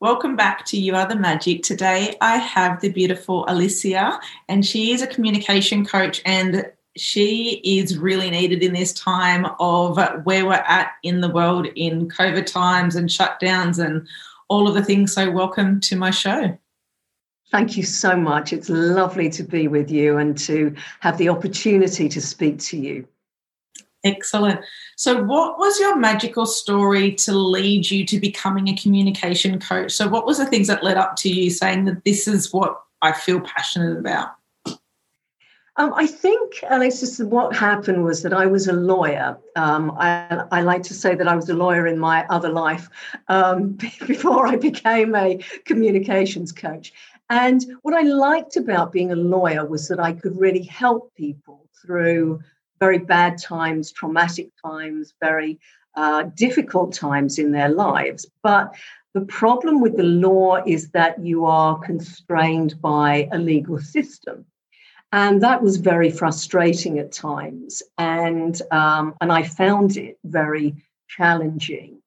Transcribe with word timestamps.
Welcome 0.00 0.34
back 0.34 0.64
to 0.64 0.78
You 0.78 0.96
Are 0.96 1.06
the 1.06 1.14
Magic. 1.14 1.62
Today 1.62 2.16
I 2.22 2.38
have 2.38 2.80
the 2.80 2.90
beautiful 2.90 3.44
Alicia, 3.48 4.18
and 4.48 4.64
she 4.64 4.92
is 4.92 5.02
a 5.02 5.06
communication 5.06 5.84
coach, 5.84 6.22
and 6.24 6.64
she 6.96 7.60
is 7.62 7.98
really 7.98 8.30
needed 8.30 8.62
in 8.62 8.72
this 8.72 8.94
time 8.94 9.46
of 9.60 9.98
where 10.24 10.46
we're 10.46 10.54
at 10.54 10.92
in 11.02 11.20
the 11.20 11.28
world 11.28 11.66
in 11.76 12.08
COVID 12.08 12.46
times 12.46 12.96
and 12.96 13.10
shutdowns 13.10 13.78
and 13.78 14.08
all 14.48 14.66
of 14.66 14.72
the 14.72 14.82
things. 14.82 15.12
So, 15.12 15.30
welcome 15.30 15.80
to 15.80 15.96
my 15.96 16.10
show. 16.10 16.58
Thank 17.50 17.76
you 17.76 17.82
so 17.82 18.16
much. 18.16 18.54
It's 18.54 18.70
lovely 18.70 19.28
to 19.28 19.42
be 19.42 19.68
with 19.68 19.90
you 19.90 20.16
and 20.16 20.38
to 20.38 20.74
have 21.00 21.18
the 21.18 21.28
opportunity 21.28 22.08
to 22.08 22.22
speak 22.22 22.58
to 22.60 22.78
you. 22.78 23.06
Excellent. 24.02 24.60
So, 24.96 25.22
what 25.22 25.58
was 25.58 25.78
your 25.78 25.96
magical 25.96 26.46
story 26.46 27.12
to 27.16 27.32
lead 27.32 27.90
you 27.90 28.06
to 28.06 28.18
becoming 28.18 28.68
a 28.68 28.76
communication 28.76 29.60
coach? 29.60 29.92
So, 29.92 30.08
what 30.08 30.24
was 30.24 30.38
the 30.38 30.46
things 30.46 30.68
that 30.68 30.82
led 30.82 30.96
up 30.96 31.16
to 31.16 31.28
you 31.28 31.50
saying 31.50 31.84
that 31.84 32.04
this 32.04 32.26
is 32.26 32.52
what 32.52 32.80
I 33.02 33.12
feel 33.12 33.40
passionate 33.40 33.98
about? 33.98 34.30
Um, 35.76 35.94
I 35.94 36.06
think, 36.06 36.62
Alexis, 36.68 37.20
what 37.20 37.54
happened 37.54 38.04
was 38.04 38.22
that 38.22 38.32
I 38.32 38.46
was 38.46 38.68
a 38.68 38.72
lawyer. 38.72 39.38
Um, 39.56 39.92
I, 39.98 40.44
I, 40.50 40.62
like 40.62 40.82
to 40.84 40.94
say 40.94 41.14
that 41.14 41.28
I 41.28 41.36
was 41.36 41.48
a 41.48 41.54
lawyer 41.54 41.86
in 41.86 41.98
my 41.98 42.26
other 42.26 42.50
life 42.50 42.88
um, 43.28 43.72
before 44.06 44.46
I 44.46 44.56
became 44.56 45.14
a 45.14 45.38
communications 45.64 46.52
coach. 46.52 46.92
And 47.30 47.64
what 47.82 47.94
I 47.94 48.02
liked 48.02 48.56
about 48.56 48.92
being 48.92 49.12
a 49.12 49.16
lawyer 49.16 49.64
was 49.64 49.88
that 49.88 50.00
I 50.00 50.12
could 50.12 50.38
really 50.38 50.64
help 50.64 51.14
people 51.14 51.66
through 51.80 52.40
very 52.80 52.98
bad 52.98 53.38
times, 53.38 53.92
traumatic 53.92 54.50
times, 54.64 55.14
very 55.20 55.60
uh, 55.94 56.24
difficult 56.34 56.92
times 56.94 57.38
in 57.38 57.52
their 57.52 57.68
lives. 57.68 58.26
But 58.42 58.74
the 59.12 59.20
problem 59.22 59.80
with 59.80 59.96
the 59.96 60.02
law 60.02 60.62
is 60.64 60.90
that 60.90 61.22
you 61.22 61.44
are 61.44 61.78
constrained 61.78 62.80
by 62.80 63.28
a 63.32 63.38
legal 63.38 63.78
system. 63.78 64.46
And 65.12 65.42
that 65.42 65.62
was 65.62 65.76
very 65.76 66.10
frustrating 66.10 66.98
at 67.00 67.10
times. 67.10 67.82
And, 67.98 68.60
um, 68.70 69.14
and 69.20 69.32
I 69.32 69.42
found 69.42 69.96
it 69.96 70.18
very 70.24 70.74
challenging. 71.08 72.00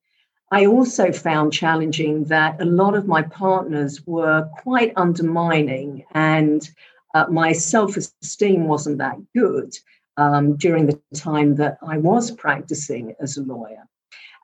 I 0.52 0.65
also 0.67 1.11
found 1.11 1.52
challenging 1.52 2.25
that 2.25 2.61
a 2.61 2.65
lot 2.65 2.95
of 2.95 3.08
my 3.08 3.23
partners 3.23 4.05
were 4.05 4.47
quite 4.59 4.93
undermining, 4.95 6.05
and 6.11 6.69
uh, 7.15 7.25
my 7.30 7.53
self 7.53 7.97
esteem 7.97 8.67
wasn't 8.67 8.99
that 8.99 9.17
good 9.35 9.73
um, 10.17 10.56
during 10.58 10.86
the 10.86 11.00
time 11.16 11.56
that 11.56 11.78
I 11.88 11.97
was 11.97 12.31
practicing 12.31 13.16
as 13.19 13.38
a 13.38 13.44
lawyer. 13.44 13.88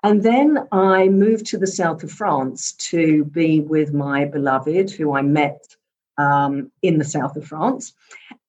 And 0.04 0.24
then 0.24 0.68
I 0.72 1.10
moved 1.10 1.46
to 1.48 1.58
the 1.58 1.68
south 1.68 2.04
of 2.04 2.12
France 2.12 2.72
to 2.90 3.26
be 3.26 3.60
with 3.60 3.94
my 3.94 4.26
beloved, 4.26 4.92
who 4.92 5.14
I 5.14 5.22
met 5.22 5.76
um, 6.18 6.72
in 6.82 6.98
the 6.98 7.06
south 7.06 7.36
of 7.36 7.46
France. 7.46 7.94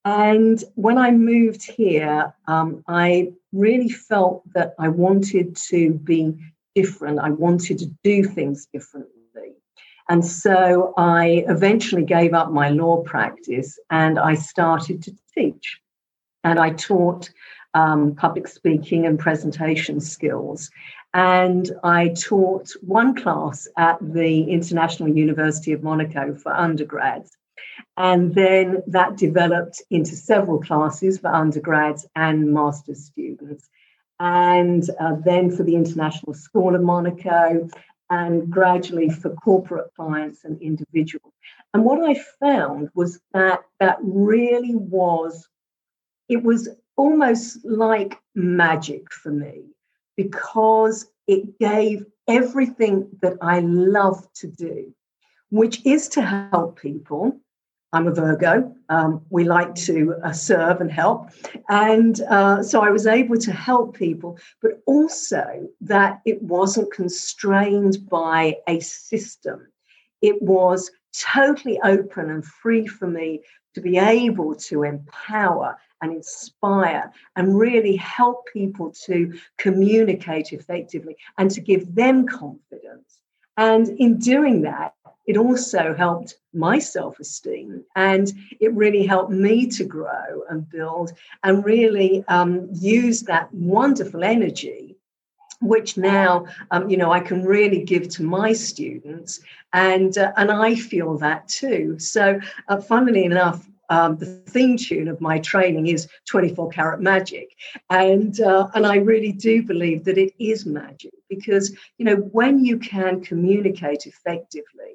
And 0.05 0.63
when 0.77 0.97
I 0.97 1.11
moved 1.11 1.63
here, 1.63 2.33
um, 2.47 2.85
I 2.89 3.33
really 3.53 3.89
felt 3.91 4.43
that 4.55 4.75
I 4.79 4.89
wanted 4.89 5.57
to 5.71 5.93
be 5.95 6.35
different. 6.75 7.19
I 7.19 7.31
wanted 7.31 7.79
to 7.79 7.87
do 8.05 8.25
things 8.25 8.67
differently. 8.73 9.17
And 10.09 10.25
so 10.25 10.95
I 10.97 11.45
eventually 11.49 12.05
gave 12.05 12.33
up 12.33 12.51
my 12.51 12.71
law 12.71 13.03
practice 13.03 13.79
and 13.91 14.19
I 14.19 14.35
started 14.35 15.03
to 15.05 15.13
teach 15.37 15.80
and 16.45 16.59
I 16.59 16.71
taught 16.71 17.31
um, 17.75 18.15
public 18.15 18.49
speaking 18.49 19.07
and 19.07 19.19
presentation 19.19 20.01
skills. 20.01 20.71
And 21.13 21.71
I 21.83 22.09
taught 22.09 22.71
one 22.83 23.15
class 23.15 23.67
at 23.77 23.99
the 24.01 24.45
International 24.45 25.09
University 25.09 25.73
of 25.73 25.83
Monaco 25.83 26.35
for 26.35 26.53
undergrads. 26.53 27.37
And 27.97 28.35
then 28.35 28.83
that 28.87 29.17
developed 29.17 29.83
into 29.91 30.15
several 30.17 30.61
classes 30.61 31.19
for 31.19 31.35
undergrads 31.35 32.07
and 32.15 32.53
master's 32.53 33.05
students. 33.05 33.69
And 34.21 34.89
uh, 35.01 35.17
then 35.25 35.51
for 35.51 35.63
the 35.63 35.75
International 35.75 36.35
School 36.35 36.75
of 36.75 36.83
Monaco, 36.83 37.69
and 38.11 38.51
gradually 38.51 39.09
for 39.09 39.31
corporate 39.31 39.95
clients 39.95 40.45
and 40.45 40.61
individuals. 40.61 41.33
And 41.73 41.85
what 41.85 42.03
I 42.03 42.21
found 42.41 42.91
was 42.95 43.21
that 43.33 43.61
that 43.79 43.99
really 44.03 44.75
was 44.75 45.49
it 46.31 46.45
was 46.45 46.69
almost 46.97 47.63
like 47.65 48.19
magic 48.37 49.13
for 49.13 49.33
me 49.33 49.65
because 50.17 51.11
it 51.27 51.59
gave 51.59 52.07
everything 52.29 53.09
that 53.21 53.37
I 53.43 53.61
love 53.61 54.33
to 54.35 54.47
do, 54.47 54.95
which 55.51 55.85
is 55.85 56.09
to 56.11 56.23
help 56.23 56.81
people. 56.81 57.37
I'm 57.93 58.07
a 58.07 58.13
Virgo. 58.13 58.73
Um, 58.89 59.23
we 59.31 59.43
like 59.43 59.75
to 59.87 60.15
uh, 60.23 60.33
serve 60.33 60.81
and 60.81 60.93
help. 60.93 61.31
And 61.69 62.21
uh, 62.31 62.63
so 62.63 62.81
I 62.83 62.91
was 62.91 63.09
able 63.09 63.39
to 63.39 63.53
help 63.53 63.97
people, 63.97 64.39
but 64.63 64.81
also 64.87 65.69
that 65.81 66.21
it 66.25 66.41
wasn't 66.41 66.93
constrained 66.93 68.09
by 68.09 68.59
a 68.69 68.79
system. 68.79 69.67
It 70.23 70.41
was 70.41 70.93
totally 71.13 71.81
open 71.83 72.31
and 72.31 72.45
free 72.45 72.87
for 72.87 73.09
me 73.09 73.41
to 73.75 73.81
be 73.81 73.99
able 73.99 74.55
to 74.55 74.85
empower 74.85 75.77
and 76.03 76.13
inspire 76.13 77.13
and 77.37 77.59
really 77.59 77.97
help 77.97 78.47
people 78.53 78.93
to 79.05 79.39
communicate 79.59 80.53
effectively 80.53 81.17
and 81.39 81.51
to 81.51 81.61
give 81.61 81.95
them 81.95 82.27
confidence. 82.27 83.21
And 83.57 83.89
in 83.89 84.19
doing 84.19 84.63
that, 84.63 84.95
it 85.27 85.37
also 85.37 85.95
helped 85.95 86.37
my 86.53 86.79
self 86.79 87.21
esteem 87.21 87.85
and 87.95 88.33
it 88.59 88.73
really 88.75 89.07
helped 89.07 89.31
me 89.31 89.67
to 89.69 89.85
grow 89.85 90.43
and 90.49 90.69
build 90.69 91.13
and 91.45 91.65
really 91.65 92.25
um, 92.29 92.69
use 92.73 93.23
that 93.23 93.53
wonderful 93.53 94.25
energy 94.25 94.97
which 95.61 95.97
now 95.97 96.47
um, 96.71 96.89
you 96.89 96.97
know 96.97 97.13
I 97.13 97.21
can 97.21 97.45
really 97.45 97.83
give 97.83 98.09
to 98.11 98.23
my 98.23 98.53
students, 98.53 99.41
and 99.73 100.17
uh, 100.17 100.33
and 100.37 100.51
I 100.51 100.75
feel 100.75 101.19
that 101.19 101.49
too. 101.49 101.99
So, 101.99 102.41
uh, 102.69 102.81
funnily 102.81 103.25
enough, 103.25 103.69
um, 103.91 104.17
the 104.17 104.27
theme 104.27 104.77
tune 104.77 105.09
of 105.09 105.21
my 105.21 105.39
training 105.41 105.89
is 105.89 106.09
24 106.27 106.71
karat 106.71 107.01
magic. 107.01 107.51
And 107.91 108.41
uh, 108.41 108.69
and 108.75 108.87
i 108.87 108.97
really 108.97 109.33
do 109.33 109.63
believe 109.63 110.05
that 110.05 110.17
it 110.17 110.33
is 110.39 110.65
magic 110.65 111.13
because 111.29 111.77
you 111.99 112.05
know 112.05 112.17
when 112.17 112.65
you 112.65 112.79
can 112.79 113.21
communicate 113.21 114.07
effectively 114.07 114.95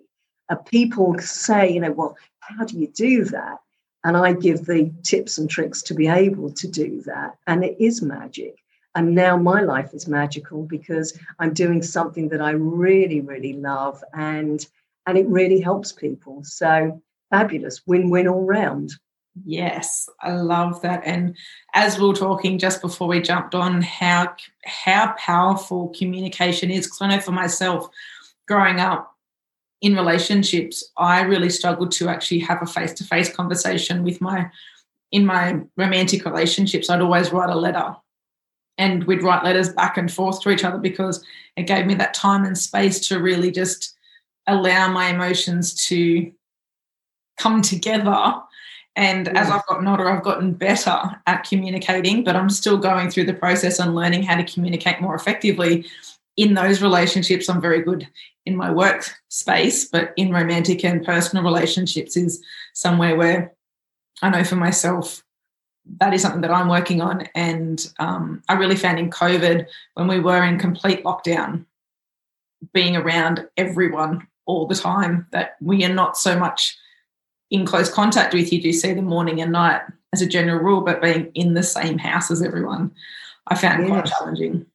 uh, 0.49 0.55
people 0.55 1.17
say 1.19 1.71
you 1.71 1.81
know 1.81 1.91
well 1.91 2.15
how 2.39 2.63
do 2.63 2.77
you 2.79 2.87
do 2.87 3.25
that? 3.25 3.57
And 4.03 4.15
i 4.15 4.33
give 4.33 4.65
the 4.65 4.91
tips 5.03 5.37
and 5.37 5.49
tricks 5.49 5.81
to 5.83 5.93
be 5.93 6.07
able 6.07 6.51
to 6.51 6.67
do 6.67 7.01
that. 7.03 7.37
And 7.47 7.63
it 7.63 7.75
is 7.79 8.01
magic. 8.01 8.55
And 8.93 9.13
now 9.13 9.35
my 9.35 9.61
life 9.61 9.93
is 9.93 10.07
magical 10.07 10.63
because 10.63 11.17
i'm 11.39 11.53
doing 11.53 11.81
something 11.83 12.29
that 12.29 12.41
i 12.41 12.51
really 12.51 13.19
really 13.21 13.53
love 13.53 14.01
and 14.13 14.65
and 15.07 15.17
it 15.17 15.27
really 15.27 15.59
helps 15.59 15.91
people. 15.91 16.43
So 16.43 17.01
fabulous 17.29 17.81
win-win 17.85 18.27
all 18.27 18.45
round. 18.45 18.91
Yes, 19.43 20.07
I 20.21 20.33
love 20.33 20.81
that. 20.81 21.01
And 21.03 21.35
as 21.73 21.99
we 21.99 22.07
were 22.07 22.13
talking 22.13 22.57
just 22.57 22.81
before 22.81 23.07
we 23.07 23.21
jumped 23.21 23.53
on, 23.53 23.81
how 23.81 24.33
how 24.63 25.13
powerful 25.17 25.93
communication 25.97 26.71
is. 26.71 26.85
Because 26.85 27.01
I 27.01 27.07
know 27.09 27.19
for 27.19 27.33
myself, 27.33 27.89
growing 28.47 28.79
up 28.79 29.13
in 29.81 29.95
relationships, 29.95 30.89
I 30.97 31.21
really 31.21 31.49
struggled 31.49 31.91
to 31.93 32.07
actually 32.07 32.39
have 32.39 32.61
a 32.61 32.65
face 32.65 32.93
to 32.93 33.03
face 33.03 33.33
conversation 33.33 34.03
with 34.03 34.21
my 34.21 34.49
in 35.11 35.25
my 35.25 35.59
romantic 35.75 36.23
relationships. 36.23 36.89
I'd 36.89 37.01
always 37.01 37.33
write 37.33 37.49
a 37.49 37.55
letter, 37.55 37.93
and 38.77 39.03
we'd 39.03 39.21
write 39.21 39.43
letters 39.43 39.69
back 39.69 39.97
and 39.97 40.11
forth 40.11 40.41
to 40.41 40.49
each 40.49 40.63
other 40.63 40.77
because 40.77 41.21
it 41.57 41.63
gave 41.63 41.85
me 41.85 41.95
that 41.95 42.13
time 42.13 42.45
and 42.45 42.57
space 42.57 43.05
to 43.07 43.19
really 43.19 43.51
just 43.51 43.97
allow 44.47 44.89
my 44.89 45.09
emotions 45.09 45.73
to 45.87 46.31
come 47.37 47.61
together 47.61 48.41
And 48.95 49.27
as 49.37 49.49
I've 49.49 49.65
gotten 49.65 49.87
older, 49.87 50.09
I've 50.09 50.23
gotten 50.23 50.53
better 50.53 50.97
at 51.27 51.43
communicating, 51.43 52.23
but 52.23 52.35
I'm 52.35 52.49
still 52.49 52.77
going 52.77 53.09
through 53.09 53.25
the 53.25 53.33
process 53.33 53.77
and 53.79 53.93
learning 53.93 54.23
how 54.23 54.37
to 54.37 54.43
communicate 54.43 55.01
more 55.01 55.15
effectively 55.15 55.85
in 56.37 56.53
those 56.53 56.81
relationships. 56.81 57.49
I'm 57.49 57.59
very 57.59 57.81
good 57.81 58.07
in 58.45 58.55
my 58.55 58.71
work 58.71 59.09
space, 59.27 59.85
but 59.85 60.13
in 60.15 60.31
romantic 60.31 60.85
and 60.85 61.05
personal 61.05 61.43
relationships 61.43 62.15
is 62.15 62.41
somewhere 62.73 63.17
where 63.17 63.53
I 64.21 64.29
know 64.29 64.43
for 64.45 64.55
myself 64.55 65.25
that 65.99 66.13
is 66.13 66.21
something 66.21 66.41
that 66.41 66.51
I'm 66.51 66.69
working 66.69 67.01
on. 67.01 67.27
And 67.35 67.85
um, 67.99 68.41
I 68.49 68.53
really 68.53 68.75
found 68.75 68.99
in 68.99 69.09
COVID 69.09 69.67
when 69.93 70.07
we 70.07 70.19
were 70.19 70.43
in 70.43 70.57
complete 70.57 71.03
lockdown, 71.03 71.65
being 72.73 72.95
around 72.95 73.47
everyone 73.57 74.27
all 74.45 74.67
the 74.67 74.75
time, 74.75 75.27
that 75.31 75.55
we 75.61 75.83
are 75.85 75.93
not 75.93 76.17
so 76.17 76.37
much 76.37 76.77
in 77.55 77.65
close 77.65 77.89
contact 77.89 78.33
with 78.33 78.51
you, 78.51 78.61
do 78.61 78.71
see 78.71 78.93
them 78.93 79.05
morning 79.05 79.41
and 79.41 79.51
night 79.51 79.81
as 80.13 80.21
a 80.21 80.27
general 80.27 80.63
rule, 80.63 80.81
but 80.81 81.01
being 81.01 81.31
in 81.33 81.53
the 81.53 81.63
same 81.63 81.97
house 81.97 82.29
as 82.29 82.41
everyone, 82.41 82.91
I 83.47 83.55
found 83.55 83.83
yes. 83.83 83.89
quite 83.89 84.05
challenging. 84.05 84.65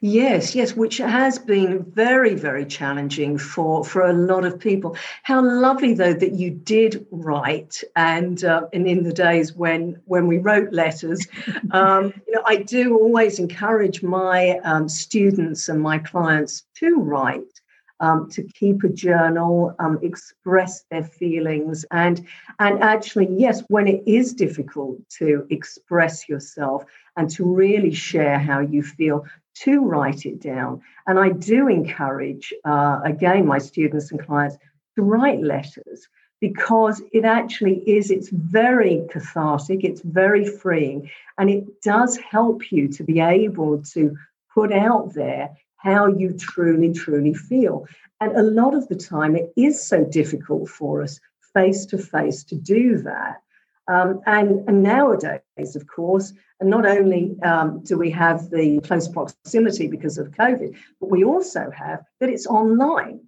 Yes, 0.00 0.54
yes, 0.54 0.74
which 0.74 0.96
has 0.98 1.38
been 1.38 1.84
very, 1.84 2.34
very 2.34 2.64
challenging 2.64 3.36
for 3.36 3.84
for 3.84 4.02
a 4.02 4.12
lot 4.12 4.44
of 4.46 4.58
people. 4.58 4.96
How 5.22 5.44
lovely, 5.44 5.92
though, 5.92 6.14
that 6.14 6.32
you 6.32 6.50
did 6.50 7.06
write, 7.10 7.84
and 7.94 8.42
uh, 8.42 8.68
and 8.72 8.86
in 8.86 9.02
the 9.02 9.12
days 9.12 9.52
when 9.52 10.00
when 10.06 10.26
we 10.28 10.38
wrote 10.38 10.72
letters, 10.72 11.26
um, 11.72 12.14
you 12.26 12.34
know, 12.34 12.42
I 12.46 12.56
do 12.56 12.98
always 12.98 13.38
encourage 13.38 14.02
my 14.02 14.58
um, 14.64 14.88
students 14.88 15.68
and 15.68 15.82
my 15.82 15.98
clients 15.98 16.64
to 16.76 16.96
write. 16.96 17.60
Um, 17.98 18.28
to 18.32 18.42
keep 18.42 18.84
a 18.84 18.90
journal, 18.90 19.74
um, 19.78 19.98
express 20.02 20.84
their 20.90 21.02
feelings, 21.02 21.86
and 21.90 22.26
and 22.58 22.82
actually, 22.82 23.28
yes, 23.30 23.62
when 23.68 23.88
it 23.88 24.02
is 24.06 24.34
difficult 24.34 24.98
to 25.18 25.46
express 25.48 26.28
yourself 26.28 26.84
and 27.16 27.30
to 27.30 27.44
really 27.44 27.94
share 27.94 28.38
how 28.38 28.60
you 28.60 28.82
feel, 28.82 29.24
to 29.64 29.80
write 29.80 30.26
it 30.26 30.40
down. 30.40 30.82
And 31.06 31.18
I 31.18 31.30
do 31.30 31.68
encourage, 31.68 32.52
uh, 32.64 33.00
again, 33.04 33.46
my 33.46 33.58
students 33.58 34.10
and 34.10 34.24
clients 34.24 34.56
to 34.96 35.02
write 35.02 35.40
letters 35.40 36.06
because 36.40 37.02
it 37.12 37.24
actually 37.24 37.78
is, 37.88 38.10
it's 38.10 38.28
very 38.28 39.06
cathartic, 39.10 39.84
it's 39.84 40.02
very 40.02 40.44
freeing, 40.44 41.10
and 41.38 41.48
it 41.48 41.80
does 41.82 42.18
help 42.18 42.70
you 42.70 42.88
to 42.88 43.04
be 43.04 43.20
able 43.20 43.82
to 43.82 44.16
put 44.52 44.72
out 44.72 45.14
there 45.14 45.56
how 45.76 46.06
you 46.06 46.32
truly, 46.32 46.92
truly 46.92 47.34
feel. 47.34 47.86
And 48.20 48.36
a 48.36 48.42
lot 48.42 48.74
of 48.74 48.88
the 48.88 48.96
time, 48.96 49.36
it 49.36 49.52
is 49.56 49.82
so 49.82 50.04
difficult 50.04 50.68
for 50.68 51.02
us 51.02 51.20
face 51.54 51.86
to 51.86 51.98
face 51.98 52.44
to 52.44 52.54
do 52.54 52.98
that. 52.98 53.42
Um, 53.88 54.20
and, 54.26 54.68
and, 54.68 54.82
nowadays, 54.82 55.76
of 55.76 55.86
course, 55.86 56.32
and 56.58 56.68
not 56.68 56.86
only 56.86 57.36
um, 57.42 57.82
do 57.84 57.96
we 57.96 58.10
have 58.10 58.50
the 58.50 58.80
close 58.80 59.06
proximity 59.06 59.86
because 59.86 60.18
of 60.18 60.32
COVID, 60.32 60.76
but 61.00 61.10
we 61.10 61.22
also 61.22 61.70
have 61.70 62.02
that 62.18 62.28
it's 62.28 62.46
online. 62.48 63.20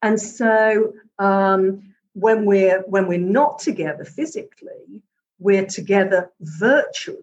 And 0.00 0.18
so 0.18 0.94
um, 1.18 1.94
when 2.14 2.46
we're 2.46 2.82
when 2.86 3.06
we're 3.06 3.18
not 3.18 3.58
together 3.58 4.04
physically, 4.04 5.02
we're 5.38 5.66
together 5.66 6.30
virtually. 6.40 7.18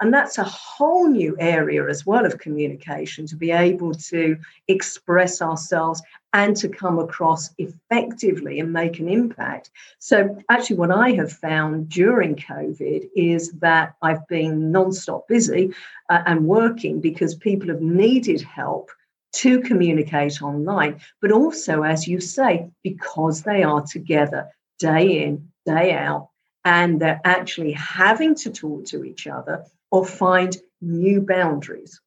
And 0.00 0.12
that's 0.12 0.36
a 0.36 0.44
whole 0.44 1.08
new 1.08 1.36
area 1.38 1.88
as 1.88 2.04
well 2.04 2.26
of 2.26 2.38
communication 2.38 3.26
to 3.28 3.36
be 3.36 3.50
able 3.50 3.94
to 3.94 4.36
express 4.68 5.40
ourselves 5.40 6.02
and 6.32 6.54
to 6.56 6.68
come 6.68 6.98
across 6.98 7.50
effectively 7.56 8.60
and 8.60 8.72
make 8.72 8.98
an 8.98 9.08
impact. 9.08 9.70
So, 9.98 10.36
actually, 10.50 10.76
what 10.76 10.90
I 10.90 11.12
have 11.12 11.32
found 11.32 11.88
during 11.88 12.36
COVID 12.36 13.08
is 13.16 13.52
that 13.52 13.94
I've 14.02 14.26
been 14.28 14.70
non-stop 14.70 15.26
busy 15.28 15.72
uh, 16.10 16.22
and 16.26 16.46
working 16.46 17.00
because 17.00 17.34
people 17.34 17.68
have 17.68 17.80
needed 17.80 18.42
help 18.42 18.90
to 19.36 19.60
communicate 19.60 20.42
online, 20.42 21.00
but 21.20 21.32
also, 21.32 21.82
as 21.82 22.06
you 22.06 22.20
say, 22.20 22.70
because 22.82 23.42
they 23.42 23.62
are 23.62 23.82
together 23.82 24.48
day 24.78 25.24
in, 25.24 25.48
day 25.64 25.92
out, 25.92 26.28
and 26.66 27.00
they're 27.00 27.20
actually 27.24 27.70
having 27.72 28.34
to 28.34 28.50
talk 28.50 28.84
to 28.86 29.04
each 29.04 29.28
other 29.28 29.64
or 29.92 30.04
find 30.04 30.56
new 30.80 31.20
boundaries. 31.20 32.00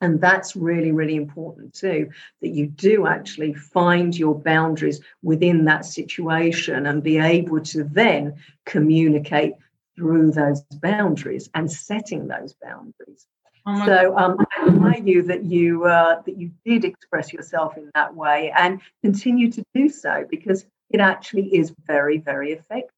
And 0.00 0.20
that's 0.20 0.56
really, 0.56 0.90
really 0.90 1.14
important 1.14 1.72
too, 1.72 2.10
that 2.42 2.48
you 2.48 2.66
do 2.66 3.06
actually 3.06 3.54
find 3.54 4.14
your 4.14 4.34
boundaries 4.34 5.00
within 5.22 5.66
that 5.66 5.84
situation 5.84 6.84
and 6.84 7.00
be 7.00 7.18
able 7.18 7.60
to 7.60 7.84
then 7.84 8.34
communicate 8.66 9.54
through 9.94 10.32
those 10.32 10.62
boundaries 10.82 11.48
and 11.54 11.70
setting 11.70 12.26
those 12.26 12.54
boundaries. 12.60 13.28
Oh 13.68 13.86
so 13.86 14.16
um, 14.18 14.36
I 14.58 14.66
admire 14.66 15.02
you 15.02 15.22
that 15.22 15.44
you 15.44 15.84
uh, 15.84 16.22
that 16.26 16.36
you 16.36 16.50
did 16.64 16.84
express 16.84 17.32
yourself 17.32 17.76
in 17.76 17.90
that 17.94 18.14
way 18.14 18.52
and 18.56 18.80
continue 19.02 19.50
to 19.52 19.64
do 19.74 19.88
so 19.88 20.26
because 20.28 20.66
it 20.90 21.00
actually 21.00 21.54
is 21.54 21.72
very, 21.86 22.18
very 22.18 22.52
effective. 22.52 22.95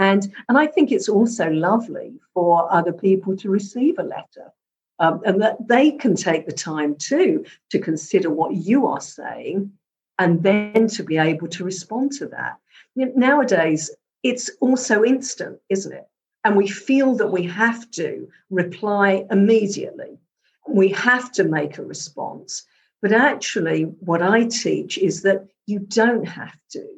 And, 0.00 0.32
and 0.48 0.56
I 0.56 0.66
think 0.66 0.90
it's 0.90 1.10
also 1.10 1.50
lovely 1.50 2.14
for 2.32 2.72
other 2.72 2.92
people 2.92 3.36
to 3.36 3.50
receive 3.50 3.98
a 3.98 4.02
letter 4.02 4.50
um, 4.98 5.20
and 5.26 5.42
that 5.42 5.68
they 5.68 5.90
can 5.92 6.16
take 6.16 6.46
the 6.46 6.52
time 6.52 6.94
too 6.94 7.44
to 7.70 7.78
consider 7.78 8.30
what 8.30 8.54
you 8.54 8.86
are 8.86 9.02
saying 9.02 9.70
and 10.18 10.42
then 10.42 10.86
to 10.88 11.02
be 11.02 11.18
able 11.18 11.48
to 11.48 11.64
respond 11.64 12.12
to 12.12 12.26
that. 12.28 12.56
You 12.94 13.06
know, 13.06 13.12
nowadays, 13.14 13.90
it's 14.22 14.50
also 14.62 15.04
instant, 15.04 15.58
isn't 15.68 15.92
it? 15.92 16.08
And 16.44 16.56
we 16.56 16.66
feel 16.66 17.14
that 17.16 17.30
we 17.30 17.42
have 17.42 17.90
to 17.90 18.26
reply 18.48 19.26
immediately. 19.30 20.16
We 20.66 20.88
have 20.92 21.30
to 21.32 21.44
make 21.44 21.76
a 21.76 21.84
response. 21.84 22.64
But 23.02 23.12
actually, 23.12 23.82
what 23.82 24.22
I 24.22 24.44
teach 24.44 24.96
is 24.96 25.20
that 25.22 25.46
you 25.66 25.80
don't 25.80 26.26
have 26.26 26.56
to. 26.70 26.88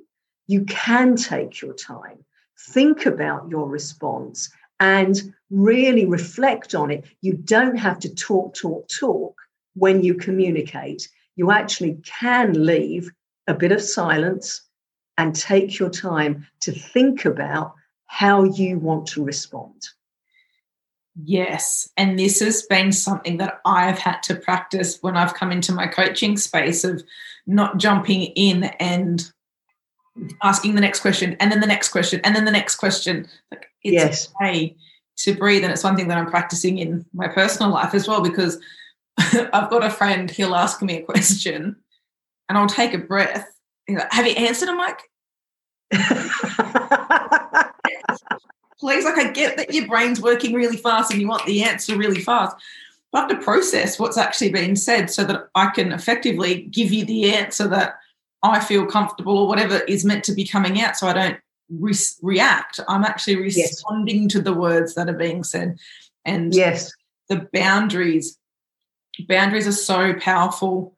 You 0.47 0.65
can 0.67 1.17
take 1.17 1.61
your 1.61 1.75
time 1.75 2.25
think 2.69 3.07
about 3.07 3.49
your 3.49 3.69
response 3.69 4.51
and 4.81 5.33
really 5.51 6.07
reflect 6.07 6.75
on 6.75 6.91
it. 6.91 7.05
You 7.21 7.35
don't 7.35 7.77
have 7.77 7.99
to 8.01 8.15
talk, 8.15 8.55
talk, 8.55 8.89
talk 8.89 9.37
when 9.75 10.03
you 10.03 10.15
communicate. 10.15 11.09
You 11.37 11.51
actually 11.51 11.99
can 12.05 12.67
leave 12.67 13.11
a 13.47 13.55
bit 13.55 13.73
of 13.73 13.83
silence 13.83 14.63
and 15.19 15.35
take 15.35 15.79
your 15.79 15.91
time 15.91 16.47
to 16.61 16.73
think 16.73 17.25
about 17.25 17.75
how 18.07 18.45
you 18.45 18.79
want 18.79 19.07
to 19.09 19.25
respond. 19.25 19.89
Yes. 21.23 21.89
And 21.97 22.19
this 22.19 22.41
has 22.41 22.63
been 22.63 22.93
something 22.93 23.37
that 23.37 23.61
I've 23.67 23.99
had 23.99 24.23
to 24.25 24.35
practice 24.35 24.99
when 25.03 25.17
I've 25.17 25.35
come 25.35 25.53
into 25.53 25.73
my 25.73 25.87
coaching 25.87 26.37
space 26.37 26.85
of 26.85 27.03
not 27.47 27.77
jumping 27.77 28.23
in 28.23 28.65
and 28.81 29.31
asking 30.43 30.75
the 30.75 30.81
next 30.81 31.01
question 31.01 31.37
and 31.41 31.51
then 31.51 31.61
the 31.61 31.67
next 31.67 31.89
question 31.89 32.21
and 32.25 32.37
then 32.37 32.45
the 32.45 32.51
next 32.51 32.77
question. 32.77 33.27
Like 33.51 33.67
it's 33.83 33.93
yes. 33.93 34.29
okay 34.41 34.77
to 35.19 35.35
breathe. 35.35 35.63
And 35.65 35.73
it's 35.73 35.85
one 35.85 35.97
thing 35.97 36.09
that 36.09 36.19
I'm 36.19 36.31
practicing 36.31 36.79
in 36.79 37.05
my 37.13 37.29
personal 37.29 37.71
life 37.71 37.95
as 37.95 38.09
well 38.09 38.23
because 38.23 38.59
I've 39.19 39.71
got 39.71 39.85
a 39.85 39.91
friend, 39.91 40.31
he'll 40.31 40.55
ask 40.55 40.83
me 40.83 40.99
a 40.99 41.03
question 41.03 41.77
and 42.49 42.59
I'll 42.59 42.67
take 42.67 42.95
a 42.95 42.99
breath. 42.99 43.49
Like, 43.89 44.13
Have 44.13 44.27
you 44.27 44.33
answered 44.33 44.69
him, 44.69 44.79
like, 44.79 45.01
Please, 48.81 49.05
like 49.05 49.19
I 49.19 49.31
get 49.33 49.57
that 49.59 49.73
your 49.73 49.87
brain's 49.87 50.21
working 50.21 50.55
really 50.55 50.77
fast 50.77 51.13
and 51.13 51.21
you 51.21 51.29
want 51.29 51.47
the 51.47 51.63
answer 51.63 51.97
really 51.97 52.21
fast. 52.21 52.57
But 53.13 53.19
I 53.19 53.21
have 53.21 53.31
to 53.31 53.45
process 53.45 53.99
what's 53.99 54.17
actually 54.17 54.51
been 54.51 54.75
said 54.75 55.11
so 55.11 55.23
that 55.25 55.51
I 55.55 55.67
can 55.69 55.93
effectively 55.93 56.63
give 56.63 56.93
you 56.93 57.05
the 57.05 57.33
answer 57.33 57.69
that 57.69 57.99
I 58.43 58.61
feel 58.61 58.87
comfortable 58.87 59.39
or 59.39 59.49
whatever 59.49 59.79
is 59.81 60.05
meant 60.05 60.25
to 60.25 60.35
be 60.35 60.47
coming 60.47 60.81
out 60.81 60.97
so 60.97 61.07
I 61.07 61.13
don't 61.13 61.39
re- 61.71 61.95
react. 62.23 62.81
I'm 62.89 63.05
actually 63.05 63.37
responding 63.37 64.23
yes. 64.23 64.33
to 64.33 64.41
the 64.41 64.55
words 64.55 64.95
that 64.95 65.09
are 65.09 65.15
being 65.15 65.45
said. 65.45 65.79
And 66.25 66.55
yes, 66.55 66.93
the 67.29 67.49
boundaries, 67.53 68.39
boundaries 69.29 69.67
are 69.67 69.73
so 69.73 70.15
powerful 70.15 70.97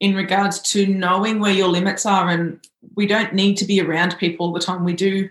in 0.00 0.14
regards 0.14 0.60
to 0.60 0.86
knowing 0.86 1.38
where 1.38 1.52
your 1.52 1.68
limits 1.68 2.06
are. 2.06 2.28
And 2.28 2.60
we 2.96 3.06
don't 3.06 3.34
need 3.34 3.56
to 3.58 3.64
be 3.64 3.80
around 3.80 4.18
people 4.18 4.46
all 4.46 4.52
the 4.52 4.60
time. 4.60 4.84
We 4.84 4.94
do, 4.94 5.28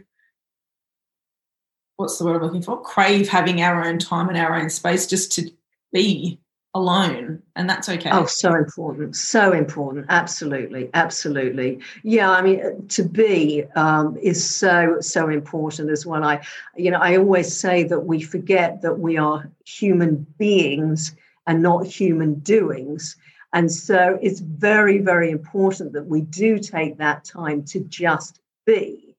what's 1.98 2.18
the 2.18 2.26
word 2.26 2.38
I'm 2.38 2.44
looking 2.44 2.62
for? 2.62 2.82
Crave 2.82 3.28
having 3.28 3.62
our 3.62 3.84
own 3.84 4.00
time 4.00 4.30
and 4.30 4.38
our 4.38 4.56
own 4.56 4.70
space 4.70 5.08
just 5.08 5.32
to 5.34 5.50
be 5.92 6.40
alone 6.76 7.42
and 7.56 7.68
that's 7.68 7.90
okay. 7.90 8.10
Oh 8.12 8.26
so 8.26 8.54
important 8.54 9.16
so 9.16 9.54
important 9.54 10.06
absolutely 10.10 10.90
absolutely. 10.94 11.80
Yeah 12.04 12.30
i 12.30 12.42
mean 12.42 12.88
to 12.90 13.04
be 13.04 13.64
um, 13.76 14.18
is 14.22 14.48
so 14.48 14.98
so 15.00 15.30
important 15.30 15.90
as 15.90 16.06
well. 16.06 16.24
I 16.24 16.42
you 16.78 16.92
know 16.92 17.00
i 17.00 17.18
always 17.18 17.56
say 17.56 17.84
that 17.86 18.02
we 18.02 18.22
forget 18.22 18.82
that 18.84 19.00
we 19.00 19.18
are 19.18 19.50
human 19.66 20.28
beings 20.38 21.16
and 21.48 21.64
not 21.64 21.88
human 21.88 22.36
doings. 22.40 23.16
And 23.52 23.72
so 23.72 24.20
it's 24.22 24.40
very 24.40 25.00
very 25.00 25.32
important 25.32 25.94
that 25.94 26.06
we 26.06 26.22
do 26.22 26.60
take 26.60 26.98
that 26.98 27.24
time 27.24 27.64
to 27.66 27.80
just 27.80 28.40
be. 28.68 29.16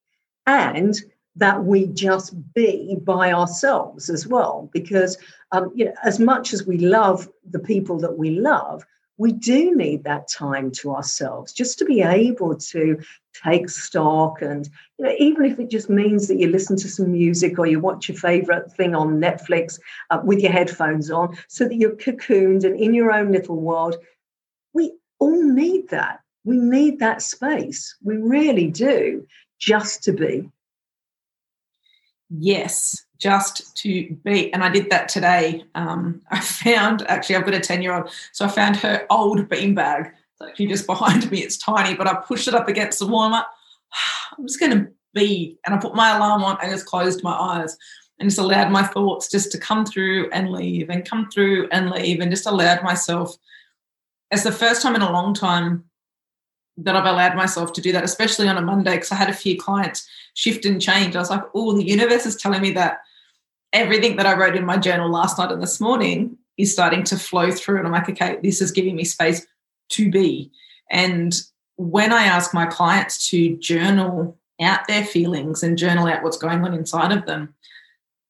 And 0.46 0.94
that 1.40 1.64
we 1.64 1.86
just 1.86 2.34
be 2.54 2.96
by 3.02 3.32
ourselves 3.32 4.08
as 4.08 4.26
well. 4.26 4.70
Because 4.72 5.18
um, 5.52 5.72
you 5.74 5.86
know, 5.86 5.94
as 6.04 6.20
much 6.20 6.52
as 6.52 6.66
we 6.66 6.78
love 6.78 7.28
the 7.50 7.58
people 7.58 7.98
that 7.98 8.16
we 8.16 8.38
love, 8.38 8.84
we 9.20 9.32
do 9.32 9.76
need 9.76 10.04
that 10.04 10.28
time 10.28 10.70
to 10.70 10.94
ourselves 10.94 11.52
just 11.52 11.78
to 11.78 11.84
be 11.84 12.00
able 12.00 12.56
to 12.56 12.98
take 13.44 13.68
stock 13.68 14.40
and 14.40 14.68
you 14.98 15.04
know, 15.04 15.14
even 15.18 15.44
if 15.44 15.58
it 15.58 15.68
just 15.70 15.90
means 15.90 16.26
that 16.26 16.38
you 16.38 16.48
listen 16.48 16.74
to 16.76 16.88
some 16.88 17.12
music 17.12 17.58
or 17.58 17.66
you 17.66 17.78
watch 17.78 18.08
your 18.08 18.16
favorite 18.16 18.72
thing 18.72 18.94
on 18.94 19.20
netflix 19.20 19.78
uh, 20.08 20.20
with 20.24 20.40
your 20.40 20.50
headphones 20.50 21.10
on 21.10 21.36
so 21.48 21.68
that 21.68 21.76
you're 21.76 21.96
cocooned 21.96 22.64
and 22.64 22.80
in 22.80 22.94
your 22.94 23.12
own 23.12 23.30
little 23.30 23.60
world 23.60 23.96
we 24.72 24.90
all 25.18 25.42
need 25.42 25.86
that 25.90 26.20
we 26.44 26.56
need 26.56 26.98
that 26.98 27.20
space 27.20 27.94
we 28.02 28.16
really 28.16 28.68
do 28.68 29.24
just 29.58 30.02
to 30.02 30.12
be 30.12 30.50
yes 32.30 33.04
just 33.18 33.76
to 33.76 34.16
be 34.24 34.52
and 34.52 34.64
i 34.64 34.70
did 34.70 34.88
that 34.90 35.08
today. 35.08 35.64
Um, 35.74 36.22
i 36.30 36.40
found 36.40 37.02
actually 37.08 37.36
i've 37.36 37.44
got 37.44 37.54
a 37.54 37.60
10 37.60 37.82
year 37.82 37.94
old 37.94 38.10
so 38.32 38.44
i 38.44 38.48
found 38.48 38.76
her 38.76 39.06
old 39.10 39.48
beanbag 39.48 40.10
it's 40.10 40.50
actually 40.50 40.68
just 40.68 40.86
behind 40.86 41.30
me. 41.30 41.40
It's 41.40 41.58
tiny 41.58 41.94
but 41.94 42.06
i 42.06 42.14
pushed 42.14 42.48
it 42.48 42.54
up 42.54 42.68
against 42.68 42.98
the 42.98 43.06
wall. 43.06 43.22
I'm 43.22 43.32
like 43.32 43.44
i'm 44.38 44.46
just 44.46 44.60
going 44.60 44.72
to 44.72 44.88
be 45.14 45.58
and 45.66 45.74
i 45.74 45.78
put 45.78 45.94
my 45.94 46.16
alarm 46.16 46.44
on 46.44 46.58
and 46.62 46.70
just 46.70 46.86
closed 46.86 47.22
my 47.22 47.32
eyes 47.32 47.76
and 48.18 48.28
just 48.28 48.38
allowed 48.38 48.70
my 48.70 48.82
thoughts 48.82 49.30
just 49.30 49.50
to 49.52 49.58
come 49.58 49.84
through 49.84 50.30
and 50.30 50.52
leave 50.52 50.88
and 50.88 51.08
come 51.08 51.28
through 51.30 51.68
and 51.72 51.90
leave 51.90 52.20
and 52.20 52.30
just 52.30 52.46
allowed 52.46 52.82
myself 52.82 53.36
it's 54.30 54.44
the 54.44 54.52
first 54.52 54.82
time 54.82 54.94
in 54.94 55.02
a 55.02 55.10
long 55.10 55.34
time 55.34 55.84
that 56.76 56.96
I've 56.96 57.06
allowed 57.06 57.36
myself 57.36 57.72
to 57.74 57.80
do 57.80 57.92
that, 57.92 58.04
especially 58.04 58.48
on 58.48 58.56
a 58.56 58.62
Monday, 58.62 58.92
because 58.92 59.12
I 59.12 59.16
had 59.16 59.28
a 59.28 59.34
few 59.34 59.58
clients 59.58 60.08
shift 60.34 60.64
and 60.64 60.80
change. 60.80 61.16
I 61.16 61.20
was 61.20 61.30
like, 61.30 61.42
oh, 61.54 61.76
the 61.76 61.86
universe 61.86 62.26
is 62.26 62.36
telling 62.36 62.62
me 62.62 62.72
that 62.72 63.00
everything 63.72 64.16
that 64.16 64.26
I 64.26 64.36
wrote 64.36 64.56
in 64.56 64.64
my 64.64 64.76
journal 64.76 65.10
last 65.10 65.38
night 65.38 65.52
and 65.52 65.62
this 65.62 65.80
morning 65.80 66.36
is 66.56 66.72
starting 66.72 67.04
to 67.04 67.16
flow 67.16 67.50
through. 67.50 67.78
And 67.78 67.86
I'm 67.86 67.92
like, 67.92 68.08
okay, 68.08 68.38
this 68.42 68.60
is 68.60 68.72
giving 68.72 68.96
me 68.96 69.04
space 69.04 69.46
to 69.90 70.10
be. 70.10 70.50
And 70.90 71.34
when 71.76 72.12
I 72.12 72.24
ask 72.24 72.52
my 72.52 72.66
clients 72.66 73.28
to 73.30 73.56
journal 73.56 74.36
out 74.60 74.86
their 74.86 75.04
feelings 75.04 75.62
and 75.62 75.78
journal 75.78 76.06
out 76.06 76.22
what's 76.22 76.36
going 76.36 76.64
on 76.64 76.74
inside 76.74 77.12
of 77.12 77.26
them, 77.26 77.54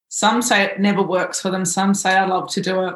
some 0.09 0.41
say 0.41 0.63
it 0.63 0.79
never 0.79 1.01
works 1.01 1.41
for 1.41 1.49
them, 1.49 1.65
some 1.65 1.93
say 1.93 2.13
I 2.13 2.25
love 2.25 2.49
to 2.51 2.61
do 2.61 2.87
it. 2.87 2.95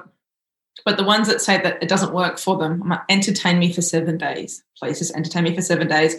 But 0.83 0.97
the 0.97 1.03
ones 1.03 1.27
that 1.27 1.41
say 1.41 1.62
that 1.62 1.81
it 1.81 1.89
doesn't 1.89 2.13
work 2.13 2.38
for 2.38 2.57
them, 2.57 2.93
entertain 3.09 3.59
me 3.59 3.71
for 3.71 3.81
seven 3.81 4.17
days. 4.17 4.63
Please 4.77 5.00
just 5.00 5.15
entertain 5.15 5.45
me 5.45 5.55
for 5.55 5.62
seven 5.62 5.88
days 5.88 6.15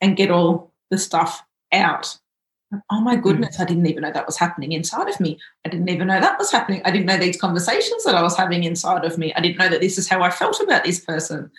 and 0.00 0.16
get 0.16 0.30
all 0.30 0.72
the 0.90 0.98
stuff 0.98 1.42
out 1.72 2.18
oh 2.90 3.00
my 3.00 3.16
goodness, 3.16 3.56
mm. 3.56 3.60
I 3.60 3.64
didn't 3.64 3.86
even 3.86 4.02
know 4.02 4.12
that 4.12 4.26
was 4.26 4.36
happening 4.36 4.72
inside 4.72 5.08
of 5.08 5.18
me. 5.20 5.38
I 5.64 5.68
didn't 5.68 5.88
even 5.88 6.08
know 6.08 6.20
that 6.20 6.38
was 6.38 6.52
happening. 6.52 6.82
I 6.84 6.90
didn't 6.90 7.06
know 7.06 7.16
these 7.16 7.40
conversations 7.40 8.04
that 8.04 8.14
I 8.14 8.22
was 8.22 8.36
having 8.36 8.64
inside 8.64 9.04
of 9.04 9.18
me. 9.18 9.32
I 9.34 9.40
didn't 9.40 9.58
know 9.58 9.68
that 9.68 9.80
this 9.80 9.98
is 9.98 10.08
how 10.08 10.22
I 10.22 10.30
felt 10.30 10.60
about 10.60 10.84
this 10.84 11.00
person. 11.00 11.50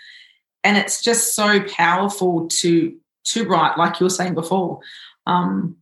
And 0.63 0.77
it's 0.77 1.03
just 1.03 1.35
so 1.35 1.63
powerful 1.63 2.47
to 2.47 2.95
to 3.25 3.45
write, 3.45 3.77
like 3.77 3.99
you 3.99 4.05
were 4.05 4.11
saying 4.11 4.33
before. 4.33 4.79
Um, 5.25 5.77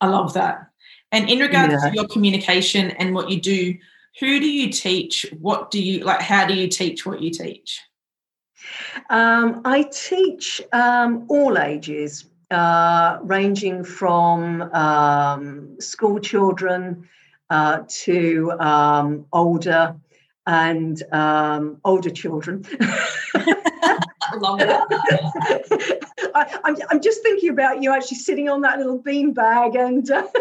I 0.00 0.08
love 0.08 0.34
that. 0.34 0.70
And 1.12 1.30
in 1.30 1.38
regards 1.38 1.72
yeah. 1.72 1.90
to 1.90 1.94
your 1.94 2.08
communication 2.08 2.90
and 2.92 3.14
what 3.14 3.30
you 3.30 3.40
do, 3.40 3.76
who 4.20 4.40
do 4.40 4.50
you 4.50 4.70
teach? 4.70 5.26
What 5.40 5.70
do 5.70 5.82
you 5.82 6.04
like? 6.04 6.20
How 6.20 6.46
do 6.46 6.54
you 6.54 6.68
teach 6.68 7.06
what 7.06 7.20
you 7.20 7.30
teach? 7.30 7.80
Um, 9.10 9.62
I 9.64 9.84
teach 9.84 10.60
um, 10.72 11.26
all 11.28 11.58
ages 11.58 12.24
uh, 12.50 13.18
ranging 13.22 13.84
from 13.84 14.62
um, 14.72 15.80
school 15.80 16.20
children 16.20 17.08
uh, 17.50 17.82
to 17.88 18.52
um, 18.60 19.26
older 19.32 19.96
and 20.46 21.02
um, 21.12 21.80
older 21.84 22.10
children. 22.10 22.64
I, 26.34 26.58
I'm, 26.64 26.76
I'm 26.90 27.00
just 27.00 27.22
thinking 27.22 27.50
about 27.50 27.82
you 27.82 27.92
actually 27.92 28.18
sitting 28.18 28.48
on 28.48 28.60
that 28.62 28.78
little 28.78 28.98
bean 28.98 29.32
bag 29.32 29.74
and. 29.76 30.10
Uh, 30.10 30.26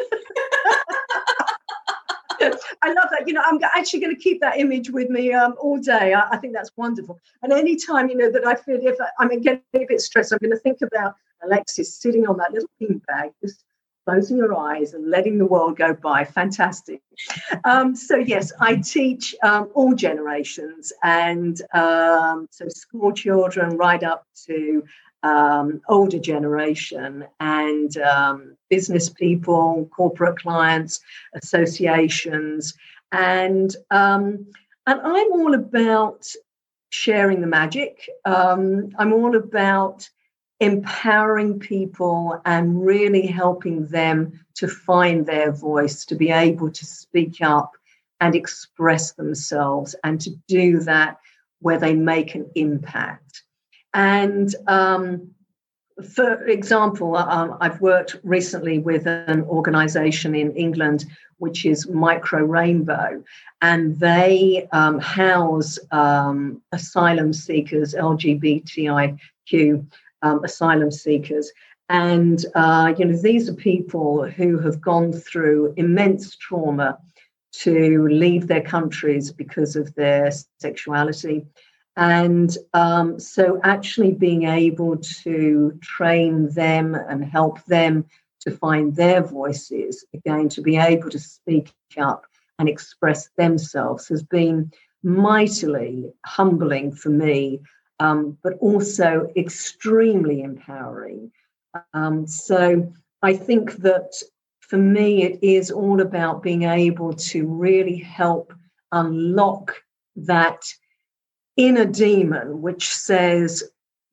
I 2.81 2.93
love 2.93 3.07
that. 3.11 3.23
You 3.25 3.33
know, 3.33 3.41
I'm 3.43 3.59
actually 3.75 4.01
going 4.01 4.15
to 4.15 4.21
keep 4.21 4.39
that 4.41 4.59
image 4.59 4.91
with 4.91 5.09
me 5.09 5.33
um, 5.33 5.55
all 5.59 5.79
day. 5.79 6.13
I, 6.13 6.29
I, 6.31 6.37
think 6.37 6.53
that's 6.53 6.69
wonderful. 6.77 7.19
And 7.41 7.51
anytime, 7.51 8.09
you 8.09 8.15
know, 8.15 8.29
that 8.31 8.45
I 8.45 8.53
feel 8.53 8.77
if 8.79 8.97
I, 9.01 9.07
I'm 9.17 9.41
getting 9.41 9.61
a 9.73 9.85
bit 9.87 10.01
stressed, 10.01 10.31
I'm 10.31 10.37
going 10.39 10.51
to 10.51 10.59
think 10.59 10.81
about 10.81 11.15
Alexis 11.45 11.97
sitting 11.97 12.27
on 12.27 12.37
that 12.37 12.51
little 12.53 12.69
beanbag, 12.81 13.31
just 13.41 13.63
closing 14.05 14.37
her 14.39 14.53
eyes 14.53 14.93
and 14.93 15.09
letting 15.09 15.37
the 15.37 15.45
world 15.45 15.77
go 15.77 15.93
by. 15.93 16.23
Fantastic. 16.23 17.01
Um, 17.63 17.95
so, 17.95 18.17
yes, 18.17 18.53
I 18.59 18.75
teach 18.75 19.35
um, 19.43 19.69
all 19.73 19.93
generations, 19.93 20.93
and 21.03 21.59
um, 21.73 22.47
so 22.51 22.67
school 22.69 23.11
children 23.11 23.77
right 23.77 24.03
up 24.03 24.25
to 24.45 24.83
um, 25.23 25.81
older 25.89 26.19
generation 26.19 27.25
and 27.39 27.97
um, 27.97 28.55
business 28.69 29.09
people, 29.09 29.89
corporate 29.95 30.37
clients, 30.37 30.99
associations, 31.33 32.75
and 33.11 33.75
um, 33.89 34.45
and 34.87 35.01
I'm 35.01 35.31
all 35.31 35.55
about 35.55 36.31
sharing 36.89 37.41
the 37.41 37.47
magic. 37.47 38.07
I'm 38.23 39.13
all 39.13 39.35
about 39.35 40.07
empowering 40.59 41.59
people 41.59 42.39
and 42.45 42.85
really 42.85 43.27
helping 43.27 43.87
them 43.87 44.39
to 44.55 44.67
find 44.67 45.25
their 45.25 45.51
voice, 45.51 46.05
to 46.05 46.15
be 46.15 46.31
able 46.31 46.71
to 46.71 46.85
speak 46.85 47.41
up 47.41 47.73
and 48.21 48.35
express 48.35 49.11
themselves, 49.13 49.95
and 50.03 50.21
to 50.21 50.31
do 50.47 50.79
that 50.79 51.19
where 51.59 51.77
they 51.77 51.93
make 51.93 52.35
an 52.35 52.49
impact. 52.55 53.43
And 53.93 54.53
um, 54.67 55.31
for 56.13 56.45
example, 56.45 57.17
um, 57.17 57.57
I've 57.59 57.81
worked 57.81 58.17
recently 58.23 58.79
with 58.79 59.05
an 59.07 59.43
organization 59.43 60.35
in 60.35 60.55
England 60.55 61.05
which 61.37 61.65
is 61.65 61.87
Micro 61.89 62.43
Rainbow, 62.43 63.23
and 63.61 63.99
they 63.99 64.67
um, 64.71 64.99
house 64.99 65.77
um, 65.91 66.61
asylum 66.71 67.33
seekers, 67.33 67.93
LGBTIQ 67.93 69.85
um, 70.25 70.43
asylum 70.43 70.91
seekers. 70.91 71.51
And, 71.87 72.43
uh, 72.55 72.93
you 72.97 73.05
know, 73.05 73.17
these 73.17 73.47
are 73.47 73.53
people 73.53 74.25
who 74.27 74.57
have 74.59 74.81
gone 74.81 75.13
through 75.13 75.73
immense 75.77 76.35
trauma 76.35 76.97
to 77.59 78.07
leave 78.07 78.47
their 78.47 78.63
countries 78.63 79.31
because 79.31 79.75
of 79.75 79.93
their 79.95 80.31
sexuality. 80.59 81.45
And 81.95 82.57
um, 82.73 83.19
so, 83.19 83.61
actually 83.63 84.11
being 84.11 84.43
able 84.43 84.97
to 85.23 85.79
train 85.81 86.49
them 86.49 86.95
and 86.95 87.23
help 87.23 87.63
them 87.65 88.05
to 88.41 88.51
find 88.51 88.95
their 88.95 89.21
voices, 89.23 90.03
again, 90.13 90.49
to 90.49 90.61
be 90.61 90.75
able 90.75 91.09
to 91.09 91.19
speak 91.19 91.71
up 91.97 92.25
and 92.59 92.67
express 92.67 93.29
themselves 93.37 94.09
has 94.09 94.23
been 94.23 94.71
mightily 95.03 96.11
humbling 96.25 96.91
for 96.91 97.09
me 97.09 97.61
um, 97.99 98.37
but 98.43 98.53
also 98.59 99.31
extremely 99.35 100.41
empowering. 100.41 101.31
Um, 101.93 102.27
so 102.27 102.93
I 103.21 103.33
think 103.33 103.77
that 103.77 104.13
for 104.59 104.77
me, 104.77 105.23
it 105.23 105.39
is 105.41 105.71
all 105.71 106.01
about 106.01 106.43
being 106.43 106.63
able 106.63 107.13
to 107.13 107.47
really 107.47 107.97
help 107.97 108.53
unlock 108.91 109.75
that 110.15 110.63
inner 111.57 111.85
demon 111.85 112.61
which 112.61 112.93
says 112.93 113.63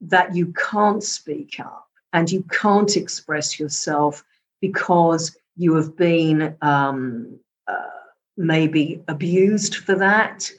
that 0.00 0.34
you 0.34 0.52
can't 0.52 1.02
speak 1.02 1.58
up 1.60 1.88
and 2.12 2.30
you 2.30 2.42
can't 2.44 2.96
express 2.96 3.58
yourself 3.58 4.24
because 4.60 5.36
you 5.56 5.74
have 5.74 5.96
been 5.96 6.56
um, 6.62 7.38
uh, 7.66 7.74
maybe 8.36 9.02
abused 9.08 9.76
for 9.76 9.94
that 9.94 10.50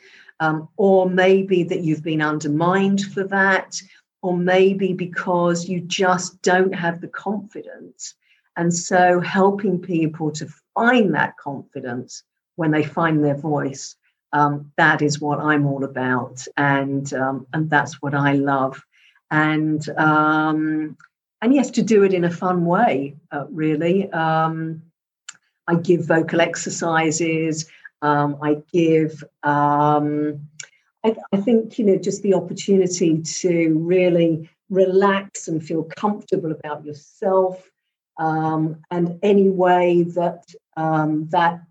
um, 0.44 0.68
or 0.76 1.10
maybe 1.10 1.64
that 1.64 1.84
you've 1.84 2.04
been 2.04 2.22
undermined 2.22 3.02
for 3.14 3.24
that, 3.24 3.82
or 4.22 4.38
maybe 4.38 4.92
because 4.94 5.70
you 5.70 5.80
just 5.80 6.42
don't 6.42 6.76
have 6.76 7.00
the 7.00 7.08
confidence. 7.08 8.16
And 8.58 8.74
so, 8.74 9.22
helping 9.22 9.80
people 9.80 10.32
to 10.32 10.48
find 10.76 11.16
that 11.16 11.38
confidence 11.38 12.24
when 12.56 12.72
they 12.72 12.84
find 12.84 13.24
their 13.24 13.38
voice, 13.38 13.96
um, 14.34 14.72
that 14.76 15.02
is 15.02 15.22
what 15.22 15.40
I'm 15.40 15.66
all 15.66 15.86
about, 15.86 16.46
and 16.58 17.12
um, 17.14 17.48
and 17.54 17.70
that's 17.70 18.02
what 18.02 18.14
I 18.14 18.34
love. 18.34 18.84
And 19.32 19.88
um, 19.98 20.98
and 21.42 21.54
yes, 21.54 21.70
to 21.72 21.82
do 21.82 22.04
it 22.04 22.14
in 22.14 22.26
a 22.26 22.38
fun 22.44 22.66
way, 22.66 23.16
uh, 23.32 23.46
really. 23.50 24.12
Um, 24.12 24.82
I 25.68 25.76
give 25.76 26.06
vocal 26.06 26.42
exercises. 26.42 27.66
Um, 28.04 28.38
I 28.42 28.62
give, 28.72 29.24
um, 29.44 30.48
I, 31.04 31.16
I 31.32 31.38
think, 31.38 31.80
you 31.80 31.86
know, 31.86 31.98
just 31.98 32.22
the 32.22 32.34
opportunity 32.34 33.22
to 33.22 33.80
really 33.80 34.50
relax 34.70 35.48
and 35.48 35.64
feel 35.64 35.84
comfortable 35.84 36.52
about 36.52 36.86
yourself 36.86 37.70
um, 38.20 38.78
and 38.92 39.20
any 39.24 39.50
way 39.50 40.04
that 40.04 40.44
um, 40.76 41.28
that 41.30 41.62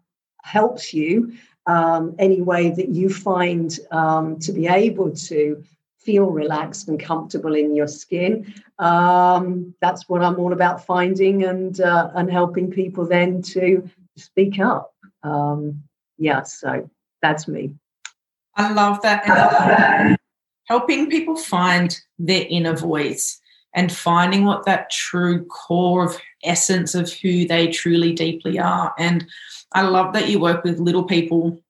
helps 0.43 0.95
you, 0.95 1.35
um, 1.67 2.15
any 2.19 2.41
way 2.41 2.71
that 2.71 2.89
you 2.89 3.11
find 3.11 3.79
um, 3.91 4.39
to 4.41 4.53
be 4.53 4.67
able 4.67 5.11
to 5.11 5.63
feel 5.99 6.27
relaxed 6.31 6.89
and 6.89 6.99
comfortable 6.99 7.55
in 7.55 7.77
your 7.77 7.87
skin. 7.87 8.53
Um, 8.79 9.75
that's 9.81 10.09
what 10.09 10.23
I'm 10.23 10.39
all 10.39 10.53
about 10.53 10.85
finding 10.85 11.45
and 11.45 11.81
uh, 11.81 12.11
and 12.15 12.31
helping 12.31 12.71
people 12.71 13.07
then 13.07 13.43
to 13.43 13.89
speak 14.17 14.59
up. 14.59 14.95
Um, 15.23 15.83
yeah, 16.23 16.43
so 16.45 16.89
that's 17.21 17.49
me. 17.49 17.75
I 18.55 18.73
love 18.73 19.03
that. 19.03 19.29
And 19.29 20.17
helping 20.67 21.11
people 21.11 21.37
find 21.37 21.99
their 22.19 22.47
inner 22.49 22.77
voice 22.77 23.41
and 23.75 23.91
finding 23.91 24.45
what 24.45 24.65
that 24.65 24.91
true 24.91 25.45
core 25.47 26.05
of 26.05 26.17
essence 26.45 26.95
of 26.95 27.13
who 27.13 27.45
they 27.47 27.69
truly 27.69 28.13
deeply 28.13 28.59
are. 28.59 28.95
And 28.99 29.27
I 29.73 29.83
love 29.83 30.13
that 30.13 30.29
you 30.29 30.39
work 30.39 30.63
with 30.63 30.79
little 30.79 31.03
people. 31.03 31.61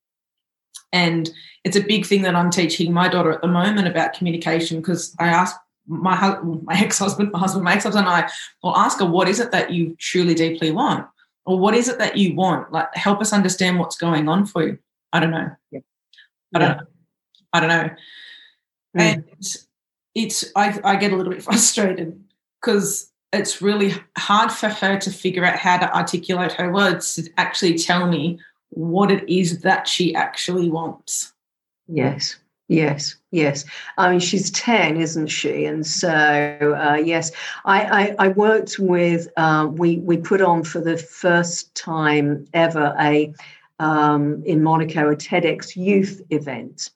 And 0.93 1.31
it's 1.65 1.77
a 1.77 1.83
big 1.83 2.05
thing 2.05 2.21
that 2.23 2.35
I'm 2.35 2.51
teaching 2.51 2.93
my 2.93 3.09
daughter 3.09 3.33
at 3.33 3.41
the 3.41 3.49
moment 3.49 3.89
about 3.89 4.13
communication 4.13 4.81
because 4.81 5.15
I 5.19 5.29
ask 5.29 5.57
my 5.87 6.39
my 6.43 6.75
ex-husband, 6.79 7.33
my 7.33 7.39
husband, 7.39 7.65
my 7.65 7.75
ex-husband 7.75 8.07
and 8.07 8.15
I 8.15 8.31
will 8.63 8.77
ask 8.77 8.99
her, 8.99 9.07
what 9.07 9.29
is 9.29 9.41
it 9.41 9.51
that 9.53 9.73
you 9.73 9.97
truly 9.99 10.35
deeply 10.35 10.73
want? 10.73 11.07
Or 11.45 11.59
what 11.59 11.75
is 11.75 11.89
it 11.89 11.99
that 11.99 12.17
you 12.17 12.35
want? 12.35 12.73
Like 12.73 12.95
help 12.95 13.21
us 13.21 13.33
understand 13.33 13.79
what's 13.79 13.97
going 13.97 14.29
on 14.29 14.47
for 14.47 14.67
you. 14.67 14.79
I 15.13 15.21
don't 15.21 15.31
know. 15.31 15.51
Yeah. 15.71 15.81
I 16.55 16.59
don't 16.59 16.79
know. 16.79 16.85
I 17.53 17.61
don't 17.61 17.69
know. 17.69 17.91
Mm. 18.97 19.01
And 19.01 19.25
it's 20.15 20.45
I, 20.55 20.79
I 20.85 20.97
get 20.97 21.13
a 21.13 21.17
little 21.17 21.33
bit 21.33 21.43
frustrated 21.45 22.23
because 22.61 23.11
it's 23.33 23.63
really 23.63 23.95
hard 24.19 24.53
for 24.53 24.69
her 24.69 24.99
to 24.99 25.11
figure 25.11 25.45
out 25.45 25.59
how 25.59 25.79
to 25.79 25.95
articulate 25.97 26.53
her 26.53 26.71
words 26.71 27.15
to 27.15 27.29
actually 27.39 27.79
tell 27.79 28.07
me 28.07 28.39
what 28.71 29.11
it 29.11 29.29
is 29.29 29.61
that 29.63 29.89
she 29.89 30.15
actually 30.15 30.71
wants. 30.71 31.33
Yes, 31.89 32.37
yes, 32.69 33.17
yes. 33.31 33.65
I 33.99 34.11
mean, 34.11 34.21
she's 34.21 34.51
10, 34.51 34.97
isn't 34.97 35.29
she? 35.29 35.65
And 35.65 35.87
so, 35.87 36.11
uh, 36.11 36.97
yes, 36.97 37.33
I, 37.65 37.85
I, 38.19 38.27
I, 38.27 38.29
worked 38.29 38.79
with, 38.79 39.29
uh, 39.37 39.69
we, 39.71 39.99
we 39.99 40.17
put 40.17 40.41
on 40.41 40.65
for 40.65 40.81
the 40.81 40.97
first 40.97 41.75
time 41.75 42.47
ever 42.55 42.95
a, 42.99 43.35
um, 43.79 44.43
in 44.45 44.63
Monaco, 44.63 45.11
a 45.11 45.17
TEDx 45.17 45.77
youth 45.77 46.23
event. 46.31 46.91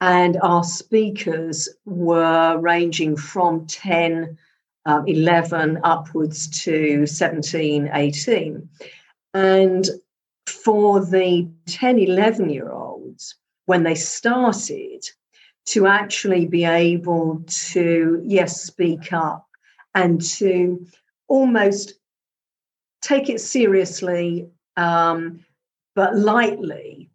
And 0.00 0.38
our 0.42 0.64
speakers 0.64 1.68
were 1.84 2.56
ranging 2.58 3.16
from 3.16 3.66
10, 3.66 4.38
um, 4.86 5.06
11 5.06 5.80
upwards 5.84 6.48
to 6.62 7.06
17, 7.06 7.90
18. 7.92 8.68
And 9.34 9.86
for 10.46 11.04
the 11.04 11.48
10, 11.66 11.98
11 11.98 12.48
year 12.50 12.70
olds, 12.70 13.36
when 13.70 13.84
they 13.84 13.94
started, 13.94 15.00
to 15.64 15.86
actually 15.86 16.44
be 16.44 16.64
able 16.64 17.40
to, 17.46 18.20
yes, 18.24 18.62
speak 18.62 19.12
up 19.12 19.46
and 19.94 20.20
to 20.20 20.84
almost 21.28 21.94
take 23.00 23.28
it 23.28 23.40
seriously, 23.40 24.48
um, 24.76 25.38
but 25.94 26.16
lightly, 26.16 27.10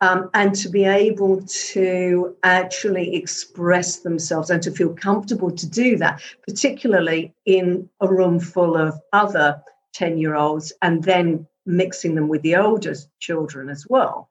um, 0.00 0.28
and 0.34 0.52
to 0.56 0.68
be 0.68 0.84
able 0.84 1.42
to 1.42 2.36
actually 2.42 3.14
express 3.14 4.00
themselves 4.00 4.50
and 4.50 4.64
to 4.64 4.72
feel 4.72 4.92
comfortable 4.92 5.52
to 5.52 5.68
do 5.68 5.96
that, 5.96 6.20
particularly 6.44 7.32
in 7.46 7.88
a 8.00 8.08
room 8.08 8.40
full 8.40 8.76
of 8.76 8.98
other 9.12 9.62
10 9.92 10.18
year 10.18 10.34
olds, 10.34 10.72
and 10.82 11.04
then 11.04 11.46
mixing 11.66 12.16
them 12.16 12.26
with 12.26 12.42
the 12.42 12.56
older 12.56 12.96
children 13.20 13.68
as 13.68 13.86
well. 13.88 14.29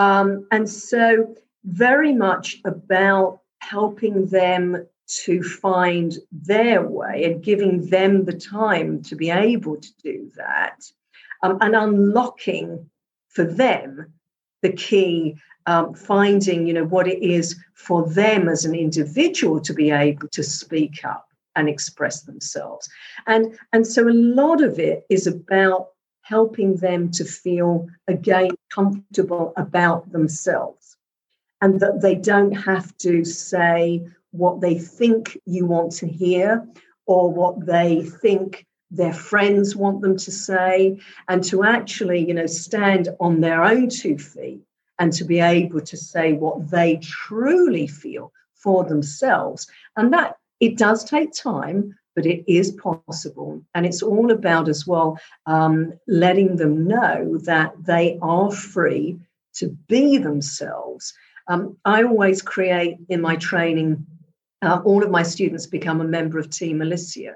Um, 0.00 0.46
and 0.50 0.66
so, 0.66 1.34
very 1.64 2.14
much 2.14 2.56
about 2.64 3.40
helping 3.58 4.28
them 4.28 4.86
to 5.24 5.42
find 5.42 6.16
their 6.32 6.82
way 6.88 7.24
and 7.24 7.44
giving 7.44 7.90
them 7.90 8.24
the 8.24 8.32
time 8.32 9.02
to 9.02 9.14
be 9.14 9.28
able 9.28 9.76
to 9.76 9.88
do 10.02 10.30
that 10.36 10.80
um, 11.42 11.58
and 11.60 11.76
unlocking 11.76 12.88
for 13.28 13.44
them 13.44 14.10
the 14.62 14.72
key 14.72 15.36
um, 15.66 15.92
finding 15.92 16.66
you 16.66 16.72
know 16.72 16.84
what 16.84 17.06
it 17.06 17.22
is 17.22 17.60
for 17.74 18.08
them 18.08 18.48
as 18.48 18.64
an 18.64 18.74
individual 18.74 19.60
to 19.60 19.74
be 19.74 19.90
able 19.90 20.28
to 20.28 20.42
speak 20.42 21.04
up 21.04 21.26
and 21.56 21.68
express 21.68 22.22
themselves. 22.22 22.88
And 23.26 23.58
and 23.74 23.86
so 23.86 24.08
a 24.08 24.20
lot 24.40 24.62
of 24.62 24.78
it 24.78 25.04
is 25.10 25.26
about 25.26 25.88
helping 26.30 26.76
them 26.76 27.10
to 27.10 27.24
feel 27.24 27.88
again 28.06 28.50
comfortable 28.72 29.52
about 29.56 30.10
themselves. 30.12 30.96
And 31.60 31.80
that 31.80 32.00
they 32.00 32.14
don't 32.14 32.52
have 32.52 32.96
to 32.98 33.24
say 33.24 34.06
what 34.30 34.60
they 34.60 34.78
think 34.78 35.36
you 35.44 35.66
want 35.66 35.92
to 36.00 36.06
hear 36.06 36.64
or 37.06 37.30
what 37.32 37.66
they 37.66 38.02
think 38.04 38.64
their 38.92 39.12
friends 39.12 39.76
want 39.76 40.00
them 40.02 40.16
to 40.16 40.30
say. 40.30 40.98
And 41.28 41.42
to 41.50 41.64
actually 41.64 42.20
you 42.28 42.34
know 42.34 42.46
stand 42.46 43.08
on 43.18 43.40
their 43.40 43.62
own 43.62 43.88
two 43.88 44.16
feet 44.16 44.62
and 45.00 45.12
to 45.14 45.24
be 45.24 45.40
able 45.40 45.80
to 45.80 45.96
say 45.96 46.32
what 46.32 46.70
they 46.70 46.98
truly 47.02 47.88
feel 47.88 48.32
for 48.54 48.84
themselves. 48.84 49.66
And 49.96 50.12
that 50.12 50.36
it 50.60 50.78
does 50.78 51.04
take 51.04 51.32
time 51.32 51.96
but 52.14 52.26
it 52.26 52.44
is 52.46 52.72
possible 52.72 53.62
and 53.74 53.86
it's 53.86 54.02
all 54.02 54.30
about 54.30 54.68
as 54.68 54.86
well 54.86 55.18
um, 55.46 55.92
letting 56.06 56.56
them 56.56 56.86
know 56.86 57.38
that 57.44 57.72
they 57.84 58.18
are 58.22 58.50
free 58.50 59.18
to 59.54 59.68
be 59.88 60.18
themselves 60.18 61.12
um, 61.48 61.76
i 61.84 62.02
always 62.02 62.42
create 62.42 62.96
in 63.08 63.20
my 63.20 63.36
training 63.36 64.06
uh, 64.62 64.80
all 64.84 65.02
of 65.02 65.10
my 65.10 65.22
students 65.22 65.66
become 65.66 66.00
a 66.00 66.04
member 66.04 66.38
of 66.38 66.50
team 66.50 66.82
alicia 66.82 67.34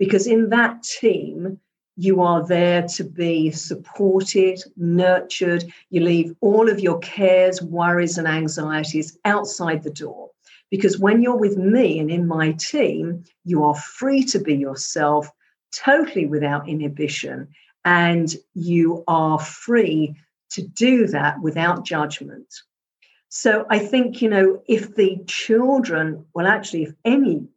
because 0.00 0.26
in 0.26 0.48
that 0.48 0.82
team, 0.82 1.60
you 1.96 2.22
are 2.22 2.44
there 2.44 2.82
to 2.88 3.04
be 3.04 3.50
supported, 3.50 4.58
nurtured. 4.76 5.70
You 5.90 6.00
leave 6.00 6.34
all 6.40 6.70
of 6.70 6.80
your 6.80 6.98
cares, 7.00 7.60
worries, 7.60 8.16
and 8.16 8.26
anxieties 8.26 9.18
outside 9.26 9.82
the 9.82 9.90
door. 9.90 10.29
Because 10.70 10.98
when 10.98 11.22
you're 11.22 11.36
with 11.36 11.56
me 11.56 11.98
and 11.98 12.10
in 12.10 12.26
my 12.26 12.52
team, 12.52 13.24
you 13.44 13.64
are 13.64 13.74
free 13.74 14.22
to 14.24 14.38
be 14.38 14.54
yourself, 14.54 15.28
totally 15.74 16.26
without 16.26 16.68
inhibition. 16.68 17.48
And 17.84 18.34
you 18.54 19.04
are 19.08 19.38
free 19.38 20.16
to 20.50 20.62
do 20.62 21.06
that 21.08 21.40
without 21.40 21.84
judgment. 21.84 22.46
So 23.28 23.64
I 23.70 23.78
think, 23.78 24.22
you 24.22 24.28
know, 24.28 24.62
if 24.66 24.94
the 24.96 25.18
children, 25.26 26.26
well, 26.34 26.46
actually, 26.46 26.84
if 26.84 26.94
any 27.04 27.48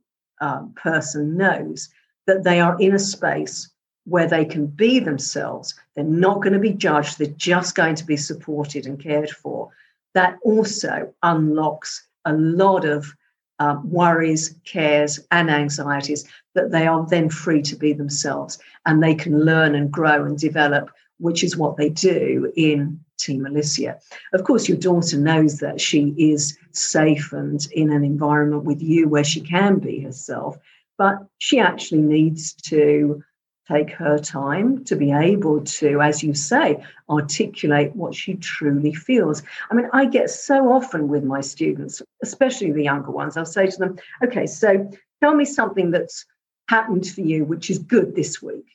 uh, 0.42 0.64
person 0.76 1.38
knows 1.38 1.90
that 2.28 2.44
they 2.44 2.60
are 2.60 2.78
in 2.80 2.94
a 2.94 3.00
space 3.00 3.70
where 4.06 4.28
they 4.28 4.44
can 4.46 4.68
be 4.68 5.00
themselves. 5.00 5.74
They're 5.96 6.04
not 6.04 6.42
going 6.42 6.54
to 6.54 6.60
be 6.60 6.74
judged, 6.74 7.18
they're 7.18 7.28
just 7.38 7.76
going 7.76 7.96
to 7.96 8.06
be 8.06 8.18
supported 8.18 8.86
and 8.86 9.00
cared 9.00 9.30
for. 9.30 9.70
That 10.14 10.38
also 10.44 11.14
unlocks 11.24 12.06
a 12.26 12.34
lot 12.34 12.86
of 12.86 13.14
uh, 13.60 13.78
worries, 13.84 14.56
cares, 14.66 15.20
and 15.32 15.50
anxieties 15.50 16.26
that 16.56 16.72
they 16.72 16.88
are 16.88 17.06
then 17.08 17.30
free 17.30 17.62
to 17.62 17.76
be 17.76 17.94
themselves 17.94 18.58
and 18.86 19.02
they 19.02 19.16
can 19.16 19.46
learn 19.46 19.76
and 19.76 19.92
grow 19.92 20.26
and 20.26 20.38
develop, 20.38 20.90
which 21.20 21.44
is 21.44 21.56
what 21.56 21.78
they 21.78 21.90
do 21.90 22.52
in 22.56 23.00
Team 23.20 23.46
Alicia. 23.46 24.00
Of 24.34 24.44
course, 24.44 24.68
your 24.68 24.78
daughter 24.78 25.18
knows 25.18 25.60
that 25.60 25.80
she 25.80 26.14
is 26.18 26.58
safe 26.72 27.32
and 27.32 27.66
in 27.72 27.92
an 27.92 28.04
environment 28.04 28.64
with 28.64 28.82
you 28.82 29.08
where 29.08 29.24
she 29.24 29.40
can 29.40 29.80
be 29.80 30.02
herself 30.02 30.58
but 30.98 31.18
she 31.38 31.60
actually 31.60 32.02
needs 32.02 32.54
to 32.54 33.24
take 33.68 33.92
her 33.92 34.18
time 34.18 34.84
to 34.86 34.96
be 34.96 35.12
able 35.12 35.62
to, 35.62 36.02
as 36.02 36.22
you 36.22 36.34
say, 36.34 36.84
articulate 37.10 37.96
what 37.96 38.14
she 38.14 38.36
truly 38.36 38.94
feels. 38.94 39.42
I 39.72 39.76
mean, 39.76 39.90
I 39.94 40.06
get 40.06 40.30
so 40.30 40.72
often 40.72 41.08
with 41.08 41.24
my 41.24 41.42
students, 41.42 42.02
especially 42.22 42.72
the 42.72 42.84
younger 42.84 43.12
ones, 43.12 43.38
I'll 43.38 43.46
say 43.46 43.68
to 43.68 43.78
them, 43.78 43.98
okay, 44.24 44.46
so 44.48 44.90
tell 45.22 45.34
me 45.34 45.46
something 45.46 45.92
that's 45.92 46.26
happened 46.70 47.08
for 47.08 47.22
you 47.22 47.46
which 47.46 47.70
is 47.70 47.80
good 47.80 48.16
this 48.16 48.42
week. 48.42 48.66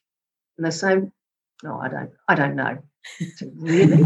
And 0.57 0.66
they 0.66 0.70
say, 0.70 0.96
no, 1.62 1.79
I 1.79 1.88
don't, 1.88 2.11
I 2.29 2.35
don't 2.35 2.57
know. 2.57 2.79
So, 3.37 3.51
really? 3.57 3.98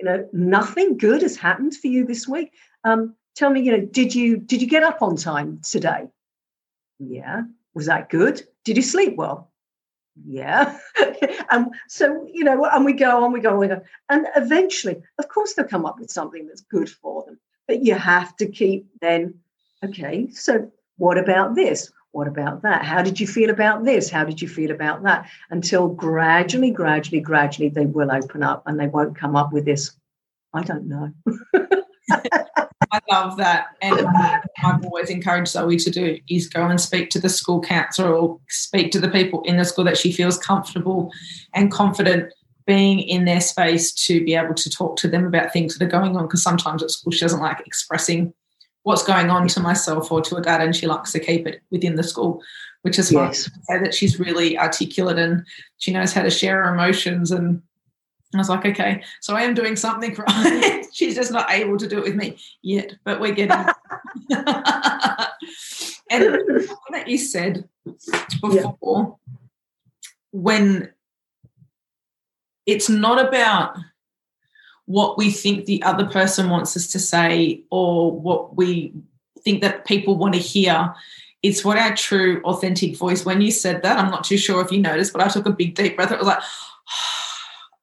you 0.00 0.06
know, 0.06 0.28
nothing 0.32 0.98
good 0.98 1.22
has 1.22 1.36
happened 1.36 1.74
for 1.74 1.86
you 1.86 2.06
this 2.06 2.28
week. 2.28 2.52
Um, 2.84 3.14
tell 3.34 3.50
me, 3.50 3.60
you 3.60 3.72
know, 3.72 3.84
did 3.84 4.14
you 4.14 4.36
did 4.36 4.60
you 4.60 4.68
get 4.68 4.82
up 4.82 5.02
on 5.02 5.16
time 5.16 5.60
today? 5.68 6.06
Yeah. 6.98 7.42
Was 7.74 7.86
that 7.86 8.08
good? 8.08 8.42
Did 8.64 8.76
you 8.76 8.82
sleep 8.82 9.16
well? 9.16 9.50
Yeah. 10.24 10.78
and 10.98 11.16
um, 11.50 11.70
so, 11.88 12.26
you 12.32 12.44
know, 12.44 12.64
and 12.64 12.84
we 12.84 12.92
go 12.92 13.24
on, 13.24 13.32
we 13.32 13.40
go 13.40 13.50
on, 13.52 13.58
we 13.58 13.68
go. 13.68 13.80
And 14.08 14.26
eventually, 14.36 15.02
of 15.18 15.28
course, 15.28 15.54
they'll 15.54 15.66
come 15.66 15.86
up 15.86 15.98
with 15.98 16.10
something 16.10 16.46
that's 16.46 16.62
good 16.62 16.88
for 16.88 17.24
them. 17.24 17.38
But 17.68 17.82
you 17.84 17.94
have 17.94 18.36
to 18.36 18.46
keep 18.46 18.86
then, 19.00 19.34
okay, 19.84 20.28
so 20.30 20.70
what 20.96 21.18
about 21.18 21.54
this? 21.54 21.90
what 22.16 22.26
about 22.26 22.62
that? 22.62 22.82
How 22.82 23.02
did 23.02 23.20
you 23.20 23.26
feel 23.26 23.50
about 23.50 23.84
this? 23.84 24.08
How 24.08 24.24
did 24.24 24.40
you 24.40 24.48
feel 24.48 24.70
about 24.70 25.02
that? 25.02 25.28
Until 25.50 25.88
gradually, 25.88 26.70
gradually, 26.70 27.20
gradually, 27.20 27.68
they 27.68 27.84
will 27.84 28.10
open 28.10 28.42
up 28.42 28.62
and 28.66 28.80
they 28.80 28.86
won't 28.86 29.14
come 29.14 29.36
up 29.36 29.52
with 29.52 29.66
this, 29.66 29.94
I 30.54 30.62
don't 30.62 30.88
know. 30.88 31.12
I 32.92 33.00
love 33.10 33.36
that. 33.38 33.68
And 33.82 34.00
um, 34.00 34.14
I've 34.64 34.84
always 34.84 35.10
encouraged 35.10 35.52
Zoe 35.52 35.76
to 35.76 35.90
do 35.90 36.18
is 36.28 36.48
go 36.48 36.66
and 36.66 36.80
speak 36.80 37.10
to 37.10 37.20
the 37.20 37.28
school 37.28 37.60
counselor 37.60 38.14
or 38.14 38.40
speak 38.48 38.92
to 38.92 39.00
the 39.00 39.08
people 39.08 39.42
in 39.42 39.56
the 39.56 39.64
school 39.64 39.84
that 39.84 39.98
she 39.98 40.12
feels 40.12 40.38
comfortable 40.38 41.10
and 41.54 41.70
confident 41.70 42.32
being 42.66 43.00
in 43.00 43.24
their 43.24 43.40
space 43.40 43.92
to 43.92 44.24
be 44.24 44.34
able 44.34 44.54
to 44.54 44.68
talk 44.68 44.96
to 44.96 45.08
them 45.08 45.24
about 45.24 45.52
things 45.52 45.76
that 45.76 45.84
are 45.84 45.88
going 45.88 46.16
on. 46.16 46.26
Because 46.26 46.42
sometimes 46.42 46.82
at 46.82 46.90
school 46.90 47.12
she 47.12 47.20
doesn't 47.20 47.40
like 47.40 47.60
expressing 47.66 48.32
what's 48.82 49.04
going 49.04 49.30
on 49.30 49.48
to 49.48 49.60
myself 49.60 50.12
or 50.12 50.20
to 50.20 50.36
a 50.36 50.40
dad, 50.40 50.60
and 50.60 50.74
she 50.74 50.86
likes 50.86 51.12
to 51.12 51.18
keep 51.18 51.46
it 51.46 51.60
within 51.70 51.96
the 51.96 52.04
school, 52.04 52.40
which 52.82 52.98
is 52.98 53.10
fine. 53.10 53.26
Yes. 53.26 53.50
Say 53.62 53.78
that 53.80 53.94
she's 53.94 54.20
really 54.20 54.56
articulate 54.56 55.18
and 55.18 55.44
she 55.78 55.92
knows 55.92 56.12
how 56.12 56.22
to 56.22 56.30
share 56.30 56.62
her 56.62 56.72
emotions. 56.72 57.32
And 57.32 57.62
I 58.34 58.38
was 58.38 58.48
like, 58.48 58.66
okay, 58.66 59.02
so 59.20 59.36
I 59.36 59.42
am 59.42 59.54
doing 59.54 59.76
something 59.76 60.14
right. 60.28 60.84
she's 60.92 61.14
just 61.14 61.30
not 61.32 61.50
able 61.50 61.76
to 61.78 61.86
do 61.86 61.98
it 61.98 62.04
with 62.04 62.16
me 62.16 62.38
yet, 62.62 62.94
but 63.04 63.20
we're 63.20 63.34
getting. 63.34 63.56
and 64.30 64.42
that 66.90 67.04
you 67.06 67.18
said 67.18 67.68
before, 68.40 68.52
yeah. 68.52 68.70
when 70.32 70.90
it's 72.66 72.88
not 72.88 73.24
about 73.24 73.76
what 74.86 75.16
we 75.18 75.30
think 75.30 75.64
the 75.64 75.82
other 75.82 76.06
person 76.06 76.50
wants 76.50 76.76
us 76.76 76.88
to 76.88 76.98
say 76.98 77.62
or 77.70 78.12
what 78.12 78.56
we 78.56 78.92
think 79.42 79.62
that 79.62 79.84
people 79.84 80.16
want 80.16 80.34
to 80.34 80.40
hear. 80.40 80.94
It's 81.42 81.64
what 81.64 81.78
our 81.78 81.94
true, 81.94 82.40
authentic 82.42 82.96
voice. 82.96 83.24
When 83.24 83.40
you 83.40 83.52
said 83.52 83.82
that, 83.82 83.98
I'm 83.98 84.10
not 84.10 84.24
too 84.24 84.38
sure 84.38 84.64
if 84.64 84.72
you 84.72 84.80
noticed, 84.80 85.12
but 85.12 85.22
I 85.22 85.28
took 85.28 85.46
a 85.46 85.50
big, 85.50 85.74
deep 85.74 85.94
breath. 85.94 86.10
It 86.10 86.18
was 86.18 86.26
like, 86.26 86.42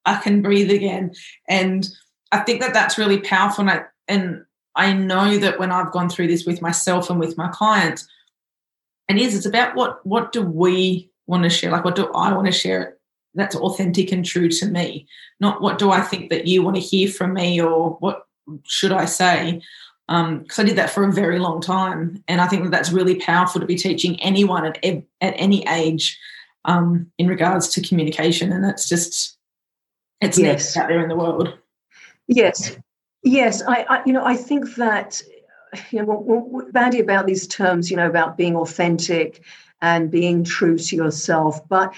I 0.06 0.18
can 0.18 0.42
breathe 0.42 0.72
again. 0.72 1.14
And 1.48 1.88
I 2.32 2.40
think 2.40 2.62
that 2.62 2.74
that's 2.74 2.98
really 2.98 3.20
powerful. 3.20 3.62
And 3.62 3.70
I, 3.70 3.84
and 4.08 4.46
I 4.76 4.94
know 4.94 5.38
that 5.38 5.60
when 5.60 5.72
I've 5.72 5.92
gone 5.92 6.10
through 6.10 6.28
this 6.28 6.46
with 6.46 6.62
myself 6.62 7.10
and 7.10 7.20
with 7.20 7.38
my 7.38 7.48
clients, 7.50 8.08
and 9.10 9.20
is 9.20 9.36
it's 9.36 9.46
about 9.46 9.76
what 9.76 10.06
what 10.06 10.32
do 10.32 10.42
we 10.42 11.12
want 11.28 11.44
to 11.44 11.50
share? 11.50 11.72
Like, 11.72 11.84
what 11.84 11.96
do 11.96 12.12
I 12.14 12.34
want 12.34 12.48
to 12.48 12.52
share 12.52 12.98
that's 13.36 13.56
authentic 13.56 14.12
and 14.12 14.26
true 14.26 14.50
to 14.50 14.66
me 14.68 15.08
not 15.40 15.62
what 15.62 15.78
do 15.78 15.92
i 15.92 16.02
think 16.02 16.30
that 16.30 16.48
you 16.48 16.62
want 16.62 16.76
to 16.76 16.82
hear 16.82 17.10
from 17.10 17.34
me 17.34 17.62
or 17.62 17.92
what 18.00 18.28
should 18.64 18.92
i 18.92 19.06
say 19.06 19.62
because 20.08 20.60
um, 20.60 20.60
i 20.60 20.64
did 20.64 20.76
that 20.76 20.90
for 20.90 21.04
a 21.04 21.12
very 21.12 21.40
long 21.40 21.62
time 21.62 22.24
and 22.28 22.42
i 22.42 22.48
think 22.48 22.64
that 22.64 22.72
that's 22.72 22.92
really 22.92 23.16
powerful 23.16 23.60
to 23.60 23.68
be 23.68 23.76
teaching 23.76 24.20
anyone 24.22 24.66
at, 24.66 24.78
at 24.84 25.04
any 25.22 25.66
age 25.68 26.20
um, 26.66 27.12
in 27.18 27.28
regards 27.28 27.68
to 27.70 27.82
communication 27.82 28.52
and 28.52 28.66
it's 28.66 28.88
just 28.88 29.38
it's 30.24 30.40
yes. 30.40 30.78
out 30.78 30.88
there 30.88 31.02
in 31.02 31.10
the 31.10 31.16
world 31.16 31.58
yes 32.28 32.78
yes 33.24 33.62
I, 33.68 33.86
I 33.90 34.04
you 34.06 34.14
know 34.14 34.26
i 34.26 34.36
think 34.36 34.76
that 34.76 35.22
you 35.92 36.00
know 36.00 36.06
what, 36.06 36.72
bandy 36.72 37.00
about 37.00 37.26
these 37.26 37.48
terms 37.48 37.90
you 37.90 37.98
know 37.98 38.08
about 38.08 38.38
being 38.38 38.56
authentic 38.56 39.44
and 39.82 40.10
being 40.10 40.44
true 40.44 40.78
to 40.78 40.96
yourself 40.96 41.68
but 41.68 41.94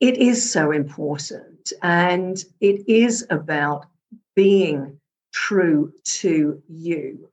it 0.00 0.18
is 0.18 0.50
so 0.50 0.72
important. 0.72 1.72
And 1.82 2.42
it 2.60 2.88
is 2.88 3.26
about 3.30 3.86
being 4.34 5.00
true 5.32 5.92
to 6.04 6.62
you. 6.68 7.30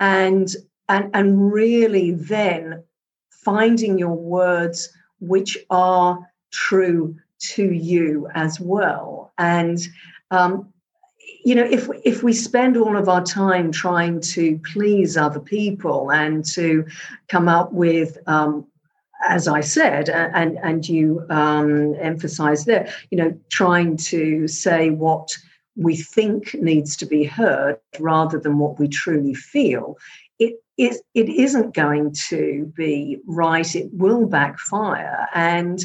And 0.00 0.54
and, 0.88 1.10
and 1.14 1.52
really 1.52 2.12
then 2.12 2.84
finding 3.30 3.98
your 3.98 4.14
words 4.14 4.88
which 5.18 5.58
are 5.68 6.30
true 6.52 7.16
to 7.38 7.72
you 7.72 8.28
as 8.34 8.60
well. 8.60 9.25
And 9.38 9.78
um, 10.30 10.72
you 11.44 11.54
know, 11.54 11.64
if 11.64 11.88
if 12.04 12.22
we 12.22 12.32
spend 12.32 12.76
all 12.76 12.96
of 12.96 13.08
our 13.08 13.24
time 13.24 13.70
trying 13.70 14.20
to 14.20 14.58
please 14.72 15.16
other 15.16 15.40
people 15.40 16.10
and 16.10 16.44
to 16.52 16.86
come 17.28 17.48
up 17.48 17.72
with 17.72 18.18
um, 18.26 18.66
as 19.28 19.48
I 19.48 19.60
said, 19.60 20.08
and 20.08 20.58
and 20.62 20.88
you 20.88 21.24
um, 21.30 21.94
emphasised 22.00 22.66
there, 22.66 22.92
you 23.10 23.18
know, 23.18 23.38
trying 23.50 23.96
to 23.98 24.48
say 24.48 24.90
what 24.90 25.36
we 25.76 25.96
think 25.96 26.54
needs 26.54 26.96
to 26.96 27.06
be 27.06 27.24
heard 27.24 27.78
rather 28.00 28.38
than 28.38 28.58
what 28.58 28.78
we 28.78 28.88
truly 28.88 29.34
feel. 29.34 29.98
It 30.76 31.00
it 31.14 31.28
isn't 31.28 31.74
going 31.74 32.14
to 32.28 32.72
be 32.76 33.18
right. 33.26 33.74
It 33.74 33.88
will 33.92 34.26
backfire, 34.26 35.26
and 35.34 35.84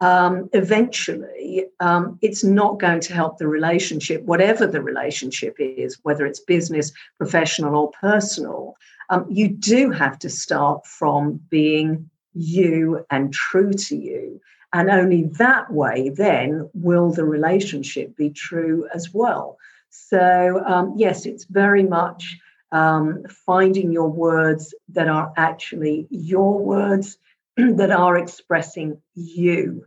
um, 0.00 0.48
eventually, 0.52 1.66
um, 1.80 2.18
it's 2.22 2.44
not 2.44 2.78
going 2.78 3.00
to 3.00 3.14
help 3.14 3.38
the 3.38 3.48
relationship, 3.48 4.22
whatever 4.22 4.66
the 4.66 4.80
relationship 4.80 5.56
is, 5.58 5.98
whether 6.02 6.24
it's 6.24 6.40
business, 6.40 6.92
professional, 7.16 7.74
or 7.74 7.90
personal. 8.00 8.76
Um, 9.10 9.26
you 9.28 9.48
do 9.48 9.90
have 9.90 10.18
to 10.20 10.28
start 10.28 10.86
from 10.86 11.40
being 11.50 12.08
you 12.34 13.04
and 13.10 13.32
true 13.32 13.72
to 13.72 13.96
you. 13.96 14.40
And 14.72 14.90
only 14.90 15.24
that 15.38 15.72
way, 15.72 16.10
then, 16.10 16.68
will 16.74 17.10
the 17.10 17.24
relationship 17.24 18.14
be 18.16 18.30
true 18.30 18.86
as 18.94 19.12
well. 19.14 19.56
So, 19.90 20.62
um, 20.66 20.92
yes, 20.96 21.24
it's 21.26 21.44
very 21.44 21.82
much 21.82 22.38
um, 22.72 23.24
finding 23.46 23.92
your 23.92 24.08
words 24.08 24.74
that 24.90 25.08
are 25.08 25.32
actually 25.36 26.06
your 26.10 26.58
words, 26.58 27.18
that 27.56 27.90
are 27.90 28.16
expressing 28.16 29.00
you, 29.14 29.84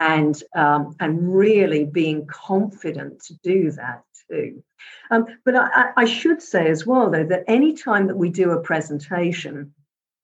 and 0.00 0.42
um, 0.54 0.96
and 1.00 1.34
really 1.34 1.84
being 1.84 2.26
confident 2.26 3.22
to 3.24 3.34
do 3.42 3.70
that 3.72 4.02
too. 4.30 4.62
Um, 5.10 5.26
but 5.44 5.54
I, 5.56 5.90
I 5.96 6.04
should 6.04 6.42
say 6.42 6.68
as 6.68 6.86
well, 6.86 7.10
though, 7.10 7.26
that 7.26 7.44
any 7.46 7.74
time 7.74 8.06
that 8.08 8.16
we 8.16 8.30
do 8.30 8.50
a 8.50 8.60
presentation, 8.60 9.74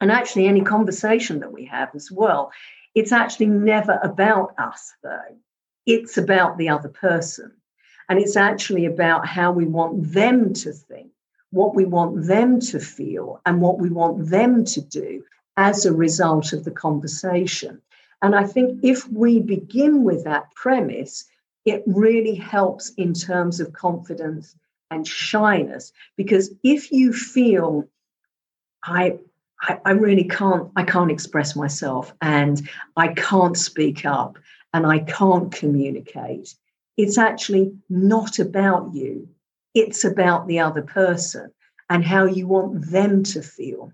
and 0.00 0.10
actually 0.10 0.46
any 0.46 0.62
conversation 0.62 1.40
that 1.40 1.52
we 1.52 1.64
have 1.66 1.90
as 1.94 2.10
well 2.10 2.50
it's 2.98 3.12
actually 3.12 3.46
never 3.46 4.00
about 4.02 4.54
us 4.58 4.92
though. 5.04 5.36
It's 5.86 6.18
about 6.18 6.58
the 6.58 6.68
other 6.68 6.88
person. 6.88 7.52
And 8.08 8.18
it's 8.18 8.36
actually 8.36 8.86
about 8.86 9.24
how 9.24 9.52
we 9.52 9.66
want 9.66 10.12
them 10.12 10.52
to 10.54 10.72
think 10.72 11.12
what 11.50 11.74
we 11.74 11.84
want 11.84 12.26
them 12.26 12.60
to 12.60 12.78
feel 12.78 13.40
and 13.46 13.60
what 13.60 13.78
we 13.78 13.88
want 13.88 14.28
them 14.30 14.64
to 14.64 14.80
do 14.80 15.22
as 15.56 15.86
a 15.86 15.92
result 15.92 16.52
of 16.52 16.64
the 16.64 16.70
conversation 16.70 17.80
and 18.22 18.34
i 18.34 18.44
think 18.44 18.78
if 18.82 19.08
we 19.10 19.40
begin 19.40 20.04
with 20.04 20.24
that 20.24 20.52
premise 20.54 21.24
it 21.64 21.82
really 21.86 22.34
helps 22.34 22.90
in 22.96 23.12
terms 23.12 23.60
of 23.60 23.72
confidence 23.72 24.54
and 24.90 25.06
shyness 25.06 25.92
because 26.16 26.50
if 26.62 26.90
you 26.90 27.12
feel 27.12 27.88
I 28.84 29.18
I, 29.60 29.78
I 29.84 29.90
really 29.90 30.24
can't 30.24 30.70
I 30.76 30.84
can't 30.84 31.10
express 31.10 31.56
myself 31.56 32.14
and 32.20 32.68
I 32.96 33.08
can't 33.08 33.56
speak 33.56 34.04
up 34.04 34.38
and 34.72 34.86
I 34.86 35.00
can't 35.00 35.52
communicate. 35.52 36.54
It's 36.96 37.18
actually 37.18 37.72
not 37.88 38.38
about 38.38 38.94
you. 38.94 39.28
It's 39.78 40.04
about 40.04 40.46
the 40.46 40.60
other 40.60 40.82
person 40.82 41.52
and 41.90 42.04
how 42.04 42.24
you 42.24 42.46
want 42.46 42.90
them 42.90 43.22
to 43.24 43.42
feel. 43.42 43.92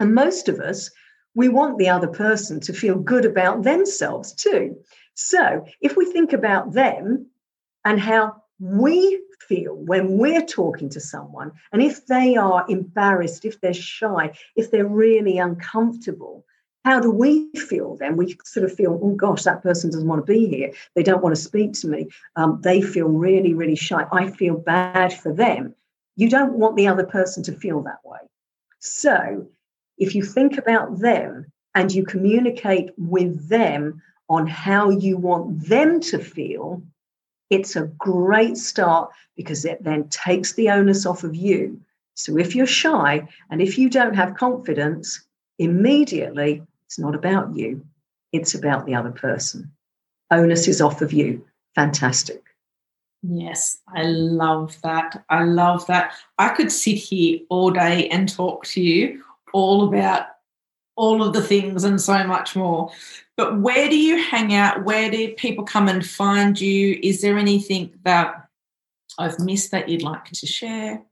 And 0.00 0.14
most 0.14 0.48
of 0.48 0.58
us, 0.60 0.90
we 1.34 1.48
want 1.48 1.78
the 1.78 1.88
other 1.88 2.08
person 2.08 2.60
to 2.60 2.72
feel 2.72 2.96
good 2.96 3.24
about 3.24 3.62
themselves 3.62 4.32
too. 4.32 4.76
So 5.14 5.66
if 5.80 5.96
we 5.96 6.04
think 6.06 6.32
about 6.32 6.72
them 6.72 7.26
and 7.84 8.00
how 8.00 8.42
we 8.58 9.20
feel 9.48 9.74
when 9.74 10.18
we're 10.18 10.44
talking 10.44 10.88
to 10.90 11.00
someone. 11.00 11.52
And 11.72 11.82
if 11.82 12.06
they 12.06 12.36
are 12.36 12.64
embarrassed, 12.68 13.44
if 13.44 13.60
they're 13.60 13.72
shy, 13.72 14.32
if 14.56 14.70
they're 14.70 14.86
really 14.86 15.38
uncomfortable, 15.38 16.44
how 16.88 16.98
do 16.98 17.10
we 17.10 17.50
feel 17.50 17.96
then? 17.96 18.16
We 18.16 18.38
sort 18.44 18.64
of 18.64 18.74
feel, 18.74 18.98
oh 19.02 19.14
gosh, 19.14 19.42
that 19.42 19.62
person 19.62 19.90
doesn't 19.90 20.08
want 20.08 20.24
to 20.24 20.32
be 20.32 20.46
here. 20.48 20.72
They 20.94 21.02
don't 21.02 21.22
want 21.22 21.36
to 21.36 21.42
speak 21.42 21.74
to 21.74 21.86
me. 21.86 22.08
Um, 22.36 22.60
they 22.62 22.80
feel 22.80 23.08
really, 23.08 23.52
really 23.52 23.76
shy. 23.76 24.06
I 24.10 24.30
feel 24.30 24.56
bad 24.56 25.12
for 25.12 25.30
them. 25.34 25.74
You 26.16 26.30
don't 26.30 26.54
want 26.54 26.76
the 26.76 26.88
other 26.88 27.04
person 27.04 27.42
to 27.42 27.52
feel 27.52 27.82
that 27.82 28.00
way. 28.04 28.20
So 28.78 29.46
if 29.98 30.14
you 30.14 30.22
think 30.22 30.56
about 30.56 31.00
them 31.00 31.52
and 31.74 31.92
you 31.92 32.06
communicate 32.06 32.88
with 32.96 33.50
them 33.50 34.00
on 34.30 34.46
how 34.46 34.88
you 34.88 35.18
want 35.18 35.68
them 35.68 36.00
to 36.00 36.18
feel, 36.18 36.82
it's 37.50 37.76
a 37.76 37.90
great 37.98 38.56
start 38.56 39.10
because 39.36 39.66
it 39.66 39.84
then 39.84 40.08
takes 40.08 40.54
the 40.54 40.70
onus 40.70 41.04
off 41.04 41.22
of 41.22 41.36
you. 41.36 41.78
So 42.14 42.38
if 42.38 42.54
you're 42.54 42.66
shy 42.66 43.28
and 43.50 43.60
if 43.60 43.76
you 43.76 43.90
don't 43.90 44.14
have 44.14 44.38
confidence, 44.38 45.22
immediately 45.58 46.62
it's 46.88 46.98
not 46.98 47.14
about 47.14 47.54
you, 47.54 47.84
it's 48.32 48.54
about 48.54 48.86
the 48.86 48.94
other 48.94 49.10
person. 49.10 49.70
Onus 50.30 50.66
is 50.66 50.80
off 50.80 51.02
of 51.02 51.12
you. 51.12 51.44
Fantastic. 51.74 52.42
Yes, 53.22 53.78
I 53.94 54.04
love 54.04 54.80
that. 54.82 55.22
I 55.28 55.44
love 55.44 55.86
that. 55.86 56.14
I 56.38 56.48
could 56.48 56.72
sit 56.72 56.96
here 56.96 57.40
all 57.50 57.70
day 57.70 58.08
and 58.08 58.26
talk 58.26 58.64
to 58.66 58.80
you 58.80 59.22
all 59.52 59.86
about 59.86 60.28
all 60.96 61.22
of 61.22 61.34
the 61.34 61.42
things 61.42 61.84
and 61.84 62.00
so 62.00 62.24
much 62.24 62.56
more. 62.56 62.90
But 63.36 63.60
where 63.60 63.90
do 63.90 63.98
you 63.98 64.22
hang 64.22 64.54
out? 64.54 64.84
Where 64.84 65.10
do 65.10 65.34
people 65.34 65.64
come 65.64 65.88
and 65.88 66.04
find 66.06 66.58
you? 66.58 66.98
Is 67.02 67.20
there 67.20 67.36
anything 67.36 67.92
that 68.04 68.48
I've 69.18 69.38
missed 69.40 69.72
that 69.72 69.90
you'd 69.90 70.02
like 70.02 70.24
to 70.24 70.46
share? 70.46 71.02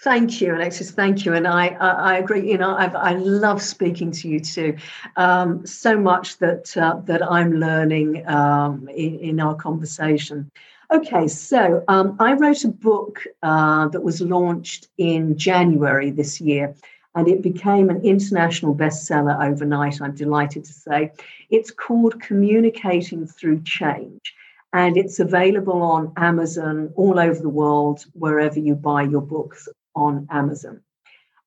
Thank 0.00 0.40
you, 0.40 0.54
Alexis. 0.54 0.92
Thank 0.92 1.24
you, 1.24 1.34
and 1.34 1.44
I 1.44 1.68
I, 1.80 1.90
I 1.90 2.18
agree. 2.18 2.48
You 2.48 2.56
know, 2.56 2.76
I've, 2.76 2.94
i 2.94 3.14
love 3.14 3.60
speaking 3.60 4.12
to 4.12 4.28
you 4.28 4.38
too. 4.38 4.76
Um, 5.16 5.66
so 5.66 5.98
much 5.98 6.38
that 6.38 6.76
uh, 6.76 7.00
that 7.06 7.20
I'm 7.28 7.54
learning 7.54 8.24
um, 8.28 8.88
in, 8.90 9.18
in, 9.18 9.40
our 9.40 9.56
conversation. 9.56 10.52
Okay, 10.92 11.26
so 11.26 11.82
um, 11.88 12.16
I 12.20 12.34
wrote 12.34 12.62
a 12.62 12.68
book 12.68 13.26
uh, 13.42 13.88
that 13.88 14.02
was 14.02 14.20
launched 14.20 14.86
in 14.98 15.36
January 15.36 16.12
this 16.12 16.40
year, 16.40 16.76
and 17.16 17.26
it 17.26 17.42
became 17.42 17.90
an 17.90 18.00
international 18.02 18.76
bestseller 18.76 19.44
overnight. 19.44 20.00
I'm 20.00 20.14
delighted 20.14 20.64
to 20.66 20.72
say. 20.72 21.10
It's 21.50 21.72
called 21.72 22.22
Communicating 22.22 23.26
Through 23.26 23.62
Change 23.62 24.34
and 24.74 24.98
it's 24.98 25.18
available 25.18 25.80
on 25.80 26.12
Amazon 26.18 26.92
all 26.94 27.18
over 27.18 27.40
the 27.40 27.48
world, 27.48 28.04
wherever 28.12 28.58
you 28.58 28.74
buy 28.74 29.02
your 29.02 29.22
books 29.22 29.66
on 29.98 30.26
Amazon. 30.30 30.80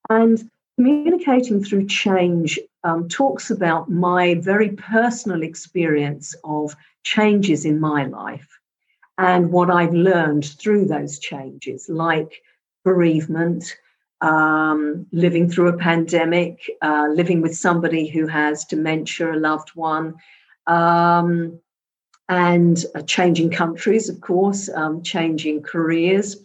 And 0.10 0.50
communicating 0.78 1.64
through 1.64 1.88
change 1.88 2.60
um, 2.84 3.08
talks 3.08 3.52
about 3.52 3.90
my 3.90 4.36
very 4.36 4.70
personal 4.70 5.44
experience 5.44 6.36
of 6.44 6.76
changes 7.04 7.66
in 7.66 7.80
my 7.80 8.06
life 8.06 8.48
and 9.18 9.52
what 9.52 9.70
I've 9.70 9.94
learned 9.94 10.46
through 10.46 10.86
those 10.86 11.20
changes, 11.20 11.88
like 11.90 12.42
bereavement, 12.84 13.76
um, 14.22 15.06
living 15.12 15.50
through 15.50 15.70
a 15.70 15.78
pandemic, 15.78 16.70
uh, 16.82 17.08
living 17.12 17.42
with 17.42 17.56
somebody 17.56 18.08
who 18.08 18.28
has 18.28 18.66
dementia, 18.66 19.34
a 19.34 19.38
loved 19.38 19.70
one, 19.76 20.16
um, 20.68 21.60
and 22.30 22.86
uh, 22.96 23.02
changing 23.02 23.52
countries, 23.52 24.10
of 24.10 24.22
course, 24.22 24.70
um, 24.70 25.04
changing 25.04 25.62
careers. 25.62 26.38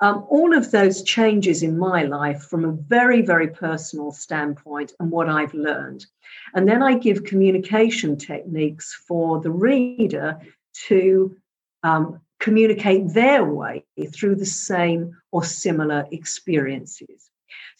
Um, 0.00 0.26
all 0.28 0.56
of 0.56 0.70
those 0.70 1.02
changes 1.02 1.62
in 1.62 1.78
my 1.78 2.02
life 2.02 2.42
from 2.42 2.64
a 2.64 2.72
very, 2.72 3.22
very 3.22 3.48
personal 3.48 4.12
standpoint 4.12 4.92
and 4.98 5.10
what 5.10 5.28
I've 5.28 5.54
learned. 5.54 6.06
And 6.54 6.68
then 6.68 6.82
I 6.82 6.98
give 6.98 7.24
communication 7.24 8.16
techniques 8.16 8.94
for 9.06 9.40
the 9.40 9.50
reader 9.50 10.38
to 10.88 11.36
um, 11.82 12.20
communicate 12.40 13.14
their 13.14 13.44
way 13.44 13.84
through 14.12 14.36
the 14.36 14.46
same 14.46 15.16
or 15.30 15.44
similar 15.44 16.06
experiences. 16.10 17.30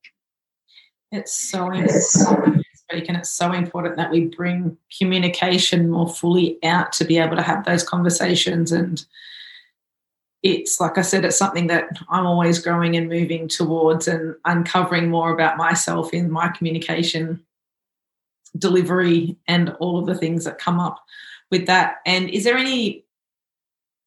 It's 1.13 1.51
so 1.51 1.71
important 1.71 2.67
and 2.93 3.17
it's 3.17 3.31
so 3.31 3.53
important 3.53 3.97
that 3.97 4.11
we 4.11 4.27
bring 4.27 4.77
communication 4.99 5.91
more 5.91 6.09
fully 6.09 6.59
out 6.65 6.93
to 6.93 7.05
be 7.05 7.19
able 7.19 7.37
to 7.37 7.43
have 7.43 7.65
those 7.65 7.85
conversations 7.85 8.73
and 8.73 9.05
it's 10.43 10.81
like 10.81 10.97
I 10.97 11.03
said, 11.03 11.25
it's 11.25 11.37
something 11.37 11.67
that 11.67 11.89
I'm 12.09 12.27
always 12.27 12.59
growing 12.59 12.97
and 12.97 13.09
moving 13.09 13.49
towards 13.49 14.09
and 14.09 14.35
uncovering 14.45 15.11
more 15.11 15.33
about 15.33 15.59
myself 15.59 16.15
in 16.15 16.31
my 16.31 16.49
communication 16.49 17.45
delivery 18.59 19.37
and 19.47 19.71
all 19.81 19.99
of 19.99 20.07
the 20.07 20.15
things 20.15 20.45
that 20.45 20.59
come 20.59 20.81
up 20.81 21.05
with 21.51 21.67
that. 21.67 21.97
And 22.07 22.31
is 22.31 22.45
there 22.45 22.57
any 22.57 23.05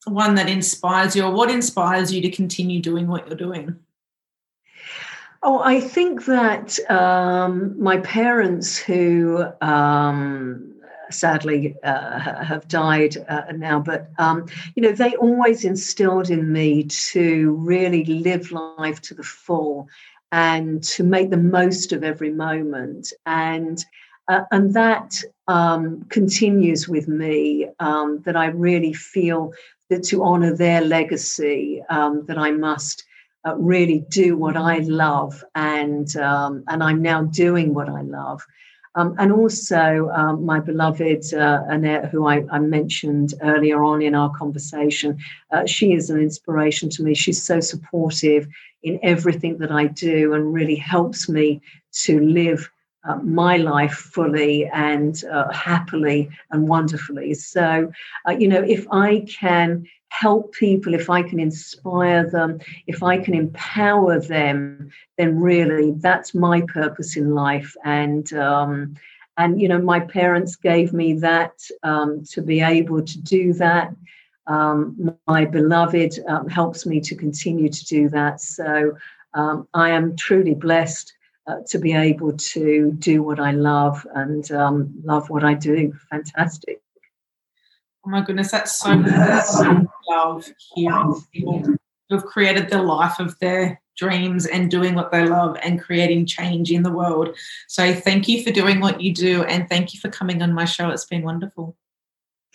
one 0.05 0.35
that 0.35 0.49
inspires 0.49 1.15
you 1.15 1.23
or 1.23 1.31
what 1.31 1.49
inspires 1.49 2.11
you 2.11 2.21
to 2.21 2.29
continue 2.29 2.81
doing 2.81 3.07
what 3.07 3.27
you're 3.27 3.37
doing? 3.37 3.77
Oh, 5.43 5.59
I 5.59 5.81
think 5.81 6.25
that 6.25 6.79
um, 6.89 7.75
my 7.81 7.97
parents, 7.97 8.77
who 8.77 9.45
um, 9.61 10.72
sadly 11.13 11.75
uh, 11.83 12.19
have 12.19 12.67
died 12.67 13.17
uh, 13.29 13.43
now. 13.55 13.79
But 13.79 14.09
um, 14.17 14.47
you 14.75 14.83
know, 14.83 14.91
they 14.91 15.15
always 15.15 15.63
instilled 15.63 16.29
in 16.29 16.51
me 16.51 16.83
to 16.83 17.51
really 17.51 18.05
live 18.05 18.51
life 18.51 19.01
to 19.01 19.13
the 19.13 19.23
full 19.23 19.87
and 20.31 20.83
to 20.83 21.03
make 21.03 21.29
the 21.29 21.37
most 21.37 21.93
of 21.93 22.03
every 22.03 22.31
moment. 22.31 23.13
And 23.25 23.83
uh, 24.27 24.41
and 24.51 24.73
that 24.73 25.15
um, 25.47 26.03
continues 26.09 26.87
with 26.87 27.07
me. 27.07 27.67
Um, 27.79 28.21
that 28.25 28.35
I 28.35 28.47
really 28.47 28.93
feel 28.93 29.53
that 29.89 30.03
to 30.05 30.23
honour 30.23 30.55
their 30.55 30.81
legacy, 30.81 31.83
um, 31.89 32.25
that 32.27 32.37
I 32.37 32.51
must. 32.51 33.05
Uh, 33.45 33.57
really 33.57 34.05
do 34.07 34.37
what 34.37 34.55
I 34.55 34.77
love, 34.77 35.43
and 35.53 36.15
um, 36.15 36.63
and 36.69 36.81
I'm 36.81 37.01
now 37.01 37.23
doing 37.23 37.73
what 37.73 37.89
I 37.89 38.01
love, 38.01 38.41
um, 38.95 39.15
and 39.17 39.31
also, 39.31 40.09
um, 40.13 40.45
my 40.45 40.59
beloved 40.59 41.33
uh, 41.33 41.63
Annette, 41.67 42.09
who 42.09 42.27
I, 42.27 42.45
I, 42.51 42.59
mentioned 42.59 43.33
earlier 43.41 43.83
on 43.83 44.03
in 44.03 44.13
our 44.13 44.29
conversation, 44.37 45.17
uh, 45.51 45.65
she 45.65 45.93
is 45.93 46.11
an 46.11 46.19
inspiration 46.19 46.89
to 46.91 47.03
me. 47.03 47.15
She's 47.15 47.41
so 47.41 47.59
supportive 47.59 48.47
in 48.83 48.99
everything 49.01 49.57
that 49.57 49.71
I 49.71 49.87
do 49.87 50.33
and 50.33 50.53
really 50.53 50.75
helps 50.75 51.27
me 51.27 51.61
to 52.03 52.19
live 52.19 52.69
uh, 53.05 53.15
my 53.17 53.57
life 53.57 53.93
fully 53.93 54.67
and 54.67 55.23
uh, 55.25 55.51
happily 55.51 56.29
and 56.51 56.67
wonderfully. 56.67 57.33
So, 57.33 57.91
uh, 58.27 58.31
you 58.31 58.47
know, 58.47 58.61
if 58.61 58.85
I 58.91 59.25
can 59.27 59.85
help 60.13 60.53
people, 60.53 60.93
if 60.93 61.09
I 61.09 61.23
can 61.23 61.39
inspire 61.39 62.29
them, 62.29 62.59
if 62.85 63.01
I 63.01 63.17
can 63.17 63.33
empower 63.33 64.19
them, 64.19 64.89
then 65.17 65.39
really 65.39 65.91
that's 65.97 66.35
my 66.35 66.61
purpose 66.61 67.17
in 67.17 67.33
life. 67.33 67.75
And 67.83 68.31
um, 68.33 68.95
and 69.37 69.59
you 69.59 69.67
know, 69.67 69.81
my 69.81 69.99
parents 69.99 70.55
gave 70.55 70.93
me 70.93 71.13
that 71.29 71.55
um, 71.81 72.23
to 72.31 72.41
be 72.41 72.61
able 72.61 73.01
to 73.01 73.17
do 73.21 73.53
that. 73.53 73.95
Um, 74.45 75.17
my 75.27 75.45
beloved 75.45 76.19
um, 76.27 76.47
helps 76.47 76.85
me 76.85 77.01
to 77.01 77.15
continue 77.15 77.69
to 77.69 77.85
do 77.85 78.09
that. 78.09 78.39
So 78.41 78.95
um, 79.33 79.67
I 79.73 79.89
am 79.89 80.15
truly 80.15 80.53
blessed. 80.53 81.13
Uh, 81.45 81.59
to 81.67 81.77
be 81.77 81.91
able 81.91 82.31
to 82.37 82.93
do 82.99 83.21
what 83.21 83.37
I 83.37 83.51
love 83.51 84.07
and 84.15 84.49
um, 84.53 84.93
love 85.03 85.29
what 85.29 85.43
I 85.43 85.53
do. 85.53 85.93
Fantastic. 86.09 86.82
Oh 88.05 88.09
my 88.09 88.21
goodness, 88.21 88.51
that's 88.51 88.79
so 88.79 88.89
oh, 88.89 88.95
much 88.95 89.85
love 90.09 90.47
hearing 90.75 91.15
people 91.33 91.59
who 91.59 91.77
have 92.11 92.25
created 92.25 92.69
the 92.69 92.81
life 92.81 93.19
of 93.19 93.37
their 93.39 93.81
dreams 93.95 94.45
and 94.45 94.69
doing 94.69 94.95
what 94.95 95.11
they 95.11 95.25
love 95.25 95.57
and 95.63 95.81
creating 95.81 96.25
change 96.25 96.71
in 96.71 96.83
the 96.83 96.91
world. 96.91 97.35
So 97.67 97.93
thank 97.93 98.27
you 98.27 98.43
for 98.43 98.51
doing 98.51 98.79
what 98.79 99.01
you 99.01 99.13
do 99.13 99.43
and 99.43 99.69
thank 99.69 99.93
you 99.93 99.99
for 99.99 100.09
coming 100.09 100.41
on 100.41 100.53
my 100.53 100.65
show. 100.65 100.89
It's 100.89 101.05
been 101.05 101.23
wonderful. 101.23 101.77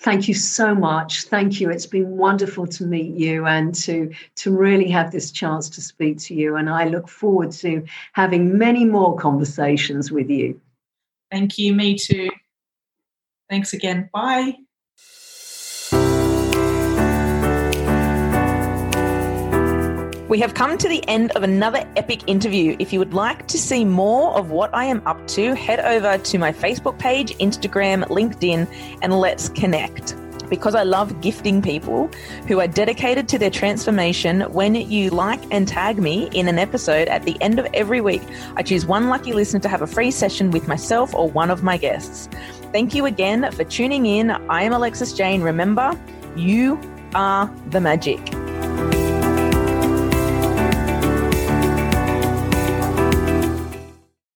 Thank 0.00 0.28
you 0.28 0.34
so 0.34 0.74
much. 0.74 1.24
Thank 1.24 1.60
you. 1.60 1.70
It's 1.70 1.86
been 1.86 2.10
wonderful 2.10 2.68
to 2.68 2.84
meet 2.84 3.16
you 3.16 3.46
and 3.46 3.74
to 3.76 4.12
to 4.36 4.56
really 4.56 4.88
have 4.90 5.10
this 5.10 5.32
chance 5.32 5.68
to 5.70 5.80
speak 5.80 6.18
to 6.18 6.34
you. 6.34 6.54
And 6.54 6.70
I 6.70 6.84
look 6.84 7.08
forward 7.08 7.50
to 7.52 7.84
having 8.12 8.56
many 8.56 8.84
more 8.84 9.16
conversations 9.16 10.12
with 10.12 10.30
you. 10.30 10.60
Thank 11.32 11.58
you. 11.58 11.74
Me 11.74 11.98
too. 11.98 12.30
Thanks 13.50 13.72
again. 13.72 14.08
Bye. 14.12 14.58
We 20.28 20.38
have 20.40 20.52
come 20.52 20.76
to 20.76 20.88
the 20.88 21.02
end 21.08 21.30
of 21.32 21.42
another 21.42 21.88
epic 21.96 22.28
interview. 22.28 22.76
If 22.78 22.92
you 22.92 22.98
would 22.98 23.14
like 23.14 23.48
to 23.48 23.56
see 23.56 23.82
more 23.82 24.36
of 24.36 24.50
what 24.50 24.74
I 24.74 24.84
am 24.84 25.02
up 25.06 25.26
to, 25.28 25.54
head 25.54 25.80
over 25.80 26.22
to 26.22 26.38
my 26.38 26.52
Facebook 26.52 26.98
page, 26.98 27.34
Instagram, 27.38 28.04
LinkedIn, 28.08 28.68
and 29.00 29.18
let's 29.18 29.48
connect. 29.48 30.16
Because 30.50 30.74
I 30.74 30.82
love 30.82 31.22
gifting 31.22 31.62
people 31.62 32.10
who 32.46 32.60
are 32.60 32.68
dedicated 32.68 33.26
to 33.30 33.38
their 33.38 33.48
transformation, 33.48 34.42
when 34.52 34.74
you 34.74 35.08
like 35.08 35.40
and 35.50 35.66
tag 35.66 35.98
me 35.98 36.28
in 36.34 36.46
an 36.46 36.58
episode 36.58 37.08
at 37.08 37.22
the 37.22 37.40
end 37.40 37.58
of 37.58 37.66
every 37.72 38.02
week, 38.02 38.22
I 38.54 38.62
choose 38.62 38.84
one 38.84 39.08
lucky 39.08 39.32
listener 39.32 39.60
to 39.60 39.68
have 39.68 39.80
a 39.80 39.86
free 39.86 40.10
session 40.10 40.50
with 40.50 40.68
myself 40.68 41.14
or 41.14 41.30
one 41.30 41.50
of 41.50 41.62
my 41.62 41.78
guests. 41.78 42.28
Thank 42.70 42.94
you 42.94 43.06
again 43.06 43.50
for 43.52 43.64
tuning 43.64 44.04
in. 44.04 44.30
I 44.30 44.62
am 44.64 44.74
Alexis 44.74 45.14
Jane. 45.14 45.40
Remember, 45.40 45.98
you 46.36 46.78
are 47.14 47.50
the 47.70 47.80
magic. 47.80 48.20